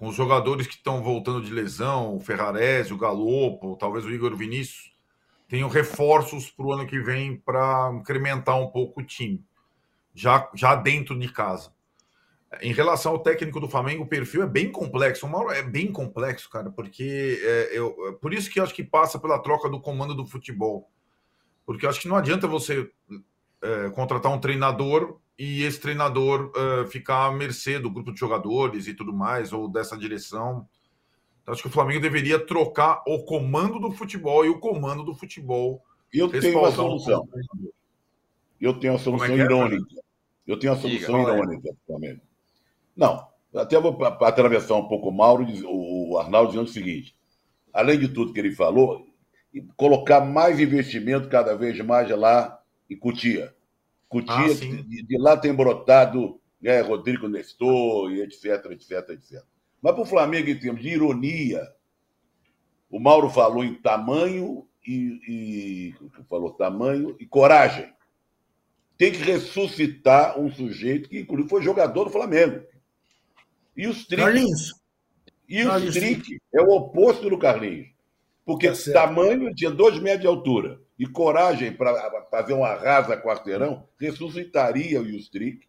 [0.01, 4.35] com os jogadores que estão voltando de lesão, o Ferrarese, o Galopo, talvez o Igor
[4.35, 4.95] Vinícius,
[5.47, 9.45] tenham reforços para o ano que vem para incrementar um pouco o time,
[10.15, 11.73] já, já dentro de casa.
[12.61, 15.25] Em relação ao técnico do Flamengo, o perfil é bem complexo.
[15.25, 18.75] O Mauro é bem complexo, cara, porque é, eu, é por isso que eu acho
[18.75, 20.91] que passa pela troca do comando do futebol.
[21.65, 22.91] Porque eu acho que não adianta você
[23.63, 28.87] é, contratar um treinador e esse treinador uh, ficar à mercê do grupo de jogadores
[28.87, 30.69] e tudo mais, ou dessa direção.
[31.41, 35.15] Então, acho que o Flamengo deveria trocar o comando do futebol e o comando do
[35.15, 35.83] futebol.
[36.13, 37.27] Eu tenho uma solução.
[38.61, 39.87] Eu tenho uma é solução é irônica.
[40.47, 42.21] Eu tenho uma solução Diga, irônica Flamengo.
[42.97, 47.17] Não, até vou atravessar um pouco o Mauro, o Arnaldo dizendo o seguinte:
[47.73, 49.07] além de tudo que ele falou,
[49.77, 53.55] colocar mais investimento cada vez mais lá em Cutia
[54.11, 59.45] Cutia, ah, de, de, lá tem brotado né, Rodrigo Nestor e etc, etc, etc.
[59.81, 61.63] Mas para o Flamengo, em termos de ironia,
[62.91, 67.89] o Mauro falou em tamanho e, e falou tamanho e coragem.
[69.01, 72.63] Tem que ressuscitar um sujeito que, inclusive, foi jogador do Flamengo.
[73.75, 74.23] E os Strick.
[74.23, 74.75] Carlinhos.
[75.49, 77.89] E o Strick é o oposto do Carlinhos.
[78.45, 83.89] Porque tá tamanho tinha dois metros de altura e coragem para fazer uma rasa quarteirão,
[83.99, 85.67] ressuscitaria o Justric,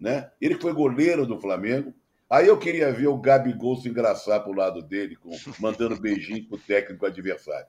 [0.00, 0.30] né?
[0.40, 1.92] Ele foi goleiro do Flamengo.
[2.30, 6.56] Aí eu queria ver o Gabigol se engraçar pro lado dele, com, mandando beijinho pro
[6.56, 7.66] técnico adversário.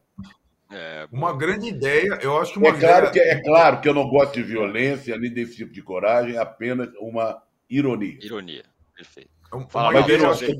[0.71, 3.93] É, uma grande ideia, eu acho que uma é claro que É claro que eu
[3.93, 8.17] não gosto de violência, nem desse tipo de coragem, é apenas uma ironia.
[8.21, 8.63] Ironia,
[8.95, 9.29] perfeito.
[9.69, 10.55] Fala, Mas eu acho que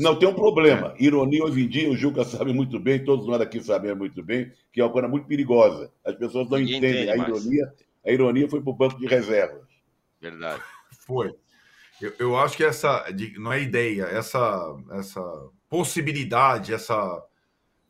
[0.00, 0.94] não, tem um problema.
[0.98, 4.52] Ironia, hoje em dia, o Juca sabe muito bem, todos nós aqui sabemos muito bem,
[4.70, 5.90] que é uma coisa muito perigosa.
[6.04, 7.74] As pessoas não Ninguém entendem a ironia
[8.04, 9.66] A ironia foi para o banco de reservas.
[10.20, 10.62] Verdade.
[11.06, 11.34] Foi.
[12.00, 13.04] Eu, eu acho que essa
[13.38, 15.22] não é ideia, essa, essa
[15.68, 17.22] possibilidade, essa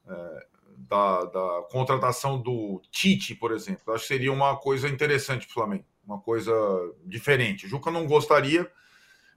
[0.09, 0.47] é,
[0.89, 5.55] da, da, contratação do Tite, por exemplo, acho que seria uma coisa interessante para o
[5.55, 6.53] Flamengo, uma coisa
[7.05, 7.67] diferente.
[7.67, 8.71] O Juca não gostaria,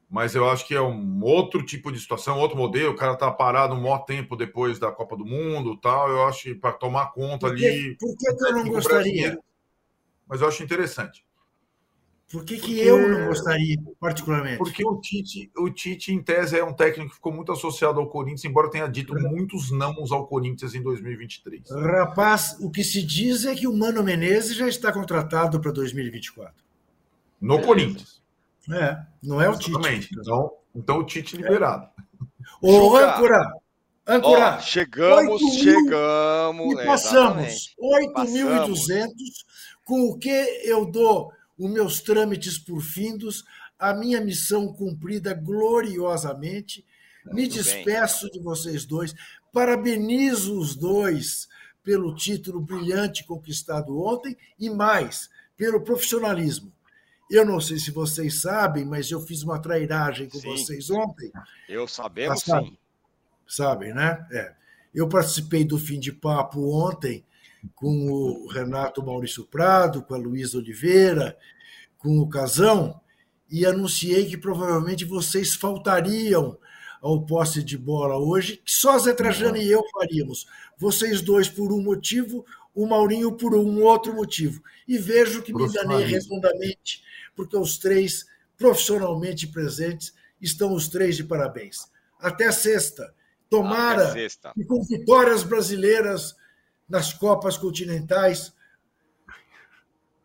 [0.10, 2.94] mas eu acho que é um outro tipo de situação, outro modelo.
[2.94, 6.10] O cara tá parado um maior tempo depois da Copa do Mundo, tal.
[6.10, 7.98] Eu acho que para tomar conta ali.
[8.00, 9.40] Por que, que eu não gostaria?
[10.28, 11.26] Mas eu acho interessante.
[12.34, 14.58] Por que, que eu não gostaria, particularmente?
[14.58, 18.08] Porque o Tite, o Tite, em tese, é um técnico que ficou muito associado ao
[18.08, 21.70] Corinthians, embora tenha dito muitos nãos ao Corinthians em 2023.
[21.70, 26.56] Rapaz, o que se diz é que o Mano Menezes já está contratado para 2024.
[27.40, 27.68] No Beleza.
[27.68, 28.22] Corinthians.
[28.72, 30.08] É, não é o Exatamente.
[30.08, 30.20] Tite.
[30.20, 31.88] Então, então o Tite liberado.
[32.60, 33.54] Ô, Âncora,
[34.08, 36.82] Âncora, Ó, chegamos, chegamos.
[36.82, 39.08] E passamos 8.200,
[39.86, 40.32] com o que
[40.66, 43.44] eu dou os meus trâmites por findos,
[43.78, 46.86] a minha missão cumprida gloriosamente.
[47.26, 48.34] Me despeço bem.
[48.34, 49.16] de vocês dois,
[49.52, 51.48] parabenizo os dois
[51.84, 56.72] pelo título brilhante conquistado ontem e mais, pelo profissionalismo.
[57.30, 60.50] Eu não sei se vocês sabem, mas eu fiz uma trairagem com sim.
[60.50, 61.32] vocês ontem.
[61.68, 62.78] Eu sabemos sabe, sim.
[63.48, 64.26] Sabem, né?
[64.32, 64.54] É.
[64.94, 67.26] Eu participei do fim de papo ontem
[67.76, 71.38] com o Renato Maurício Prado, com a Luísa Oliveira,
[71.98, 73.00] com o Casão,
[73.50, 76.58] e anunciei que provavelmente vocês faltariam
[77.02, 80.48] ao posse de bola hoje, que só Zé Trajano e eu faríamos.
[80.78, 84.64] Vocês dois por um motivo, o Maurinho por um outro motivo.
[84.88, 87.04] E vejo que me enganei redondamente,
[87.36, 88.26] porque os três,
[88.58, 91.92] profissionalmente presentes, estão os três de parabéns.
[92.20, 93.14] Até sexta.
[93.50, 94.54] Tomara Até sexta.
[94.58, 96.36] e com vitórias brasileiras
[96.88, 98.54] nas Copas Continentais.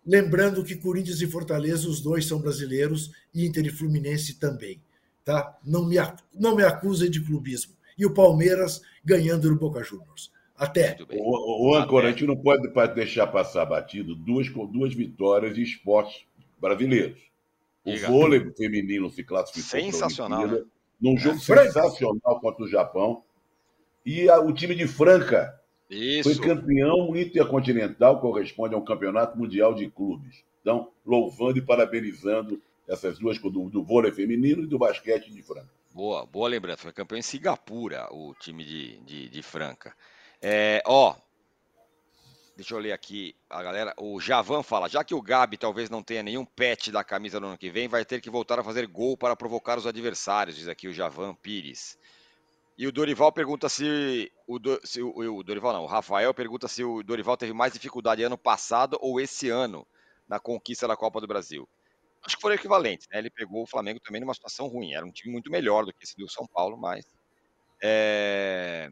[0.07, 4.81] Lembrando que Corinthians e Fortaleza, os dois são brasileiros, e Inter e Fluminense também.
[5.25, 5.59] Tá?
[5.65, 5.97] Não, me,
[6.35, 7.75] não me acusem de clubismo.
[7.99, 10.33] E o Palmeiras ganhando no Boca Juniors.
[10.57, 10.97] Até.
[11.11, 16.27] O, o Ancora, a gente não pode deixar passar batido duas, duas vitórias de esportes
[16.61, 17.21] brasileiros.
[17.85, 19.81] O vôlei feminino se classificou.
[19.81, 20.47] Sensacional.
[20.47, 20.63] Né?
[21.01, 21.41] Num jogo é.
[21.41, 23.23] sensacional contra o Japão.
[24.05, 25.58] E a, o time de Franca
[25.89, 26.35] isso.
[26.35, 30.45] Foi campeão intercontinental, corresponde a um campeonato mundial de clubes.
[30.61, 35.71] Então, louvando e parabenizando essas duas do, do vôlei feminino e do basquete de Franca.
[35.93, 36.83] Boa, boa lembrança.
[36.83, 39.95] Foi campeão em Singapura, o time de, de, de Franca.
[40.41, 41.15] É, ó,
[42.57, 43.95] deixa eu ler aqui a galera.
[43.99, 47.49] O Javan fala: já que o Gabi talvez não tenha nenhum pet da camisa no
[47.49, 50.69] ano que vem, vai ter que voltar a fazer gol para provocar os adversários, diz
[50.69, 51.99] aqui o Javan Pires.
[52.79, 56.69] E o Dorival pergunta se o, do, se o, o, Dorival não, o Rafael pergunta
[56.69, 59.85] se o Dorival teve mais dificuldade ano passado ou esse ano
[60.29, 61.69] na conquista da Copa do Brasil.
[62.23, 63.19] Acho que foram equivalentes, né?
[63.19, 64.95] Ele pegou o Flamengo também numa situação ruim.
[64.95, 67.05] Era um time muito melhor do que esse do São Paulo, mas.
[67.83, 68.89] É...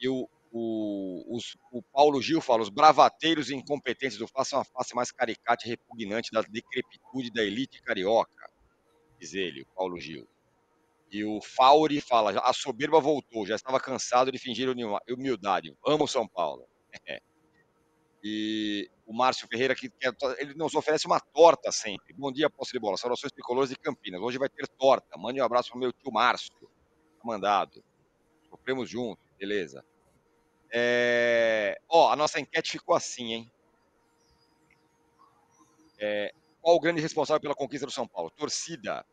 [0.00, 4.64] E o, o, os, o Paulo Gil fala: os bravateiros e incompetentes do façam a
[4.64, 8.50] face mais caricata e repugnante da decrepitude da elite carioca,
[9.20, 10.26] diz ele, o Paulo Gil.
[11.10, 14.68] E o Fauri fala: a soberba voltou, já estava cansado de fingir
[15.08, 15.76] humildade.
[15.86, 16.66] Amo São Paulo.
[18.28, 22.12] E o Márcio Ferreira, que, que ele nos oferece uma torta sempre.
[22.12, 22.96] Bom dia, posse de bola.
[22.96, 24.20] Saudações tricolores de Campinas.
[24.20, 25.16] Hoje vai ter torta.
[25.16, 26.52] Mande um abraço para o meu tio Márcio.
[26.60, 27.84] Tá mandado.
[28.50, 29.84] Sofremos juntos, beleza.
[30.72, 31.80] É...
[31.88, 33.52] Ó, a nossa enquete ficou assim, hein?
[36.00, 36.32] É...
[36.60, 38.28] Qual o grande responsável pela conquista do São Paulo?
[38.30, 39.06] Torcida,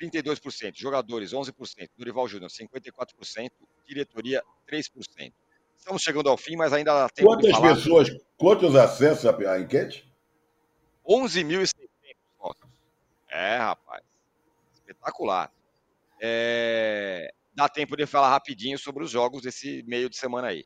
[0.00, 3.50] 32%, jogadores 11%, Dorival Júnior 54%,
[3.86, 5.32] diretoria 3%.
[5.76, 7.74] Estamos chegando ao fim, mas ainda dá tempo Quantas de falar.
[7.74, 10.12] pessoas, quantos acessos à enquete?
[11.08, 11.86] 11.600
[12.38, 12.68] votos.
[13.28, 14.02] É, rapaz.
[14.74, 15.52] Espetacular.
[16.20, 17.32] É...
[17.54, 20.64] Dá tempo de falar rapidinho sobre os jogos desse meio de semana aí.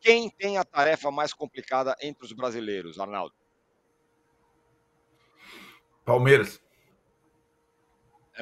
[0.00, 3.34] Quem tem a tarefa mais complicada entre os brasileiros, Arnaldo?
[6.04, 6.60] Palmeiras.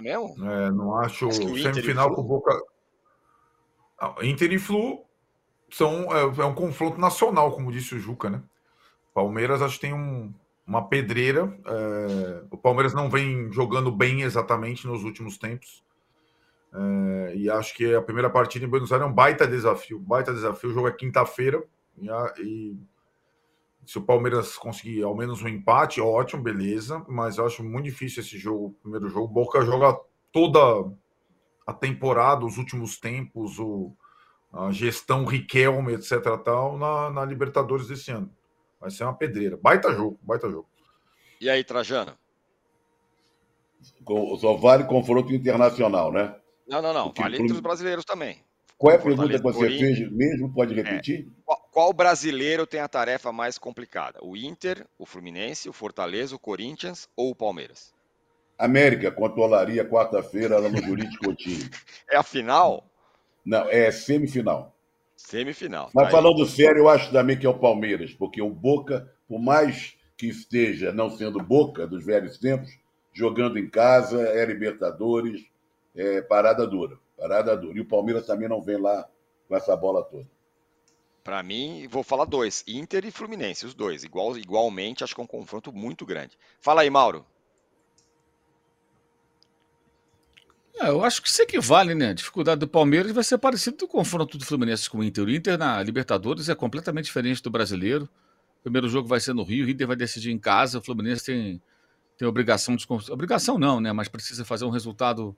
[0.00, 0.50] É mesmo?
[0.50, 2.58] É, não acho semifinal com Boca.
[4.22, 5.04] Inter e Flu
[5.70, 8.42] são, é, é, um confronto nacional, como disse o Juca, né?
[9.12, 10.32] Palmeiras acho que tem um,
[10.66, 11.54] uma pedreira.
[11.66, 15.84] É, o Palmeiras não vem jogando bem exatamente nos últimos tempos.
[16.72, 19.98] É, e acho que a primeira partida em Buenos Aires é um baita desafio.
[19.98, 20.70] Baita desafio.
[20.70, 21.62] O jogo é quinta-feira.
[21.98, 22.08] E,
[22.42, 22.76] e
[23.86, 27.04] se o Palmeiras conseguir ao menos um empate, ótimo, beleza.
[27.08, 29.24] Mas eu acho muito difícil esse jogo, primeiro jogo.
[29.24, 29.98] O Boca joga
[30.32, 30.92] toda
[31.66, 33.92] a temporada, os últimos tempos, o,
[34.52, 36.20] a gestão Riquelme, etc.
[36.44, 38.30] tal, na, na Libertadores desse ano.
[38.80, 39.58] Vai ser uma pedreira.
[39.60, 40.68] Baita jogo, baita jogo.
[41.40, 42.12] E aí, Trajano?
[44.38, 46.36] Só vale confronto internacional, né?
[46.68, 47.12] Não, não, não.
[47.16, 48.44] Vale entre os brasileiros também.
[48.76, 50.52] Qual é a pergunta que você fez mesmo?
[50.52, 51.28] Pode repetir?
[51.48, 51.59] É.
[51.70, 54.18] Qual, brasileiro tem a tarefa mais complicada?
[54.22, 57.94] O Inter, o Fluminense, o Fortaleza, o Corinthians ou o Palmeiras?
[58.58, 61.70] América controlaria quarta-feira lá no Jurídico Coutinho.
[62.10, 62.84] É a final?
[63.44, 64.74] Não, é semifinal.
[65.16, 65.90] Semifinal.
[65.94, 66.48] Mas tá falando aí.
[66.48, 70.92] sério, eu acho também que é o Palmeiras, porque o Boca, por mais que esteja
[70.92, 72.70] não sendo Boca dos velhos tempos,
[73.12, 75.46] jogando em casa, é Libertadores,
[75.94, 76.98] é parada dura.
[77.16, 77.78] Parada dura.
[77.78, 79.08] E o Palmeiras também não vem lá
[79.48, 80.26] com essa bola toda.
[81.22, 84.04] Para mim, vou falar dois: Inter e Fluminense, os dois.
[84.04, 86.38] Igual, igualmente, acho que é um confronto muito grande.
[86.60, 87.24] Fala aí, Mauro.
[90.80, 92.08] É, eu acho que isso equivale, né?
[92.08, 95.24] A dificuldade do Palmeiras vai ser parecido do confronto do Fluminense com o Inter.
[95.24, 98.08] O Inter na Libertadores é completamente diferente do brasileiro.
[98.60, 101.24] O primeiro jogo vai ser no Rio, o Inter vai decidir em casa, o Fluminense
[101.24, 101.62] tem,
[102.16, 102.86] tem obrigação de.
[103.10, 103.92] Obrigação não, né?
[103.92, 105.36] Mas precisa fazer um resultado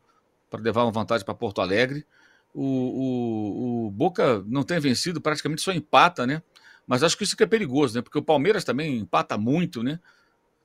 [0.48, 2.06] para levar uma vantagem para Porto Alegre.
[2.54, 6.42] O, o, o, Boca não tem vencido, praticamente só empata, né?
[6.86, 8.02] Mas acho que isso que é perigoso, né?
[8.02, 9.98] Porque o Palmeiras também empata muito, né?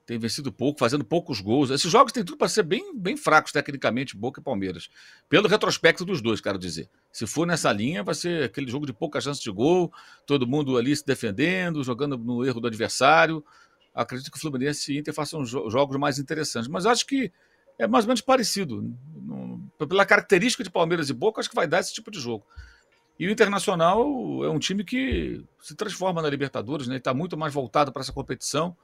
[0.06, 1.70] Tem vencido pouco, fazendo poucos gols.
[1.70, 4.90] Esses jogos têm tudo para ser bem, bem fracos tecnicamente, Boca e Palmeiras.
[5.28, 6.90] Pelo retrospecto dos dois, quero dizer.
[7.12, 9.92] Se for nessa linha, vai ser aquele jogo de pouca chance de gol,
[10.26, 13.44] todo mundo ali se defendendo, jogando no erro do adversário.
[13.94, 16.70] Acredito que o Fluminense e Inter façam jogos mais interessantes.
[16.70, 17.32] Mas acho que
[17.78, 18.94] é mais ou menos parecido.
[19.78, 22.46] Pela característica de Palmeiras e Boca, acho que vai dar esse tipo de jogo.
[23.20, 24.04] E o Internacional
[24.44, 26.98] é um time que se transforma na Libertadores, né?
[26.98, 28.76] está muito mais voltado para essa competição.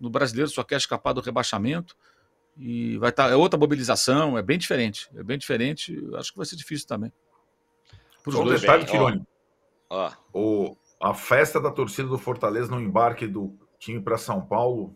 [0.00, 1.96] No brasileiro só quer escapar do rebaixamento.
[2.56, 3.26] E vai estar.
[3.26, 5.10] Tá, é outra mobilização, é bem diferente.
[5.14, 5.96] É bem diferente.
[6.14, 7.12] Acho que vai ser difícil também.
[8.28, 9.22] Só um detalhe, Tironi.
[10.32, 14.94] O, a festa da torcida do Fortaleza no embarque do time para São Paulo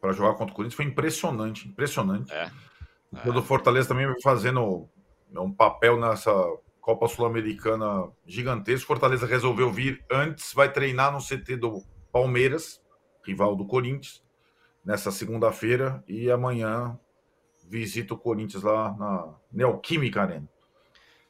[0.00, 1.68] para jogar contra o Corinthians foi impressionante.
[1.68, 2.32] Impressionante.
[2.32, 2.50] É.
[3.14, 3.28] É.
[3.28, 4.88] O do Fortaleza também fazendo
[5.34, 6.32] um papel nessa
[6.80, 8.86] Copa Sul-Americana gigantesco.
[8.86, 12.82] Fortaleza resolveu vir antes, vai treinar no CT do Palmeiras,
[13.24, 14.22] rival do Corinthians,
[14.84, 16.98] nessa segunda-feira e amanhã
[17.68, 20.48] visita o Corinthians lá na Neoquímica Arena.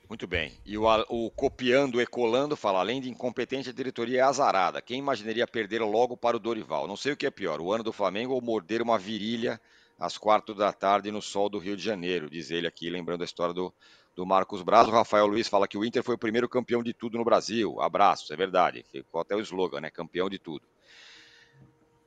[0.08, 0.52] Muito bem.
[0.66, 4.82] E o, o copiando e colando fala: além de incompetente, a diretoria é azarada.
[4.82, 6.86] Quem imaginaria perder logo para o Dorival?
[6.86, 9.60] Não sei o que é pior, o ano do Flamengo ou morder uma virilha
[10.02, 13.24] às quatro da tarde no sol do Rio de Janeiro, diz ele aqui, lembrando a
[13.24, 13.72] história do,
[14.16, 14.88] do Marcos Braz.
[14.88, 17.80] O Rafael Luiz fala que o Inter foi o primeiro campeão de tudo no Brasil.
[17.80, 18.84] Abraços, é verdade.
[18.90, 19.90] Ficou até o slogan, né?
[19.90, 20.66] Campeão de tudo.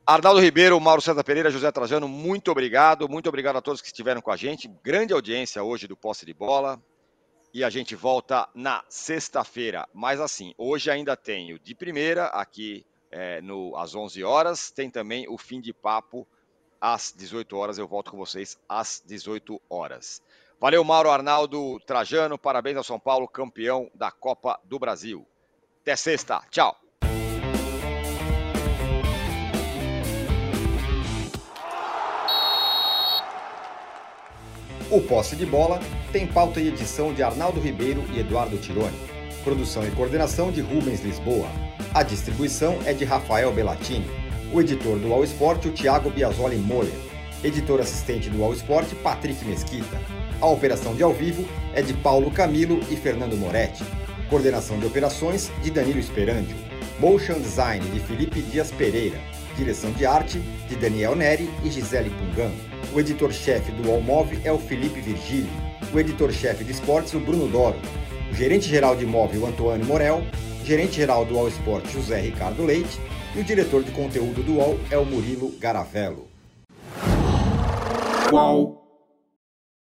[0.04, 3.08] Arnaldo Ribeiro, Mauro César Pereira, José Trajano, muito obrigado.
[3.08, 4.68] Muito obrigado a todos que estiveram com a gente.
[4.84, 6.78] Grande audiência hoje do Posse de Bola.
[7.54, 9.88] E a gente volta na sexta-feira.
[9.94, 14.70] Mas assim, hoje ainda tenho de primeira aqui é, no, às 11 horas.
[14.70, 16.28] Tem também o fim de papo
[16.94, 17.78] às 18 horas.
[17.78, 20.22] Eu volto com vocês às 18 horas.
[20.60, 22.38] Valeu, Mauro Arnaldo Trajano.
[22.38, 25.26] Parabéns ao São Paulo, campeão da Copa do Brasil.
[25.82, 26.42] Até sexta.
[26.50, 26.76] Tchau.
[34.88, 35.80] O Posse de Bola
[36.12, 38.96] tem pauta e edição de Arnaldo Ribeiro e Eduardo Tironi.
[39.42, 41.48] Produção e coordenação de Rubens Lisboa.
[41.92, 44.25] A distribuição é de Rafael Bellatini.
[44.52, 46.94] O editor do All Sport, o Thiago Biasoli Moller.
[47.42, 50.00] Editor assistente do All Sport, Patrick Mesquita.
[50.40, 51.44] A operação de ao vivo
[51.74, 53.84] é de Paulo Camilo e Fernando Moretti.
[54.30, 56.56] Coordenação de operações de Danilo Esperandio.
[57.00, 59.18] Motion Design de Felipe Dias Pereira.
[59.56, 60.38] Direção de arte
[60.68, 62.50] de Daniel Neri e Gisele Pungan.
[62.94, 65.50] O editor-chefe do Allmove é o Felipe Virgílio.
[65.92, 67.78] O editor-chefe de esportes, o Bruno Doro.
[68.30, 70.22] O gerente-geral de imóvel, Antônio Morel.
[70.64, 72.98] Gerente-geral do All Sport, José Ricardo Leite
[73.36, 76.26] e o diretor de conteúdo do UOL é o Murilo Garavello.
[78.30, 78.85] Qual?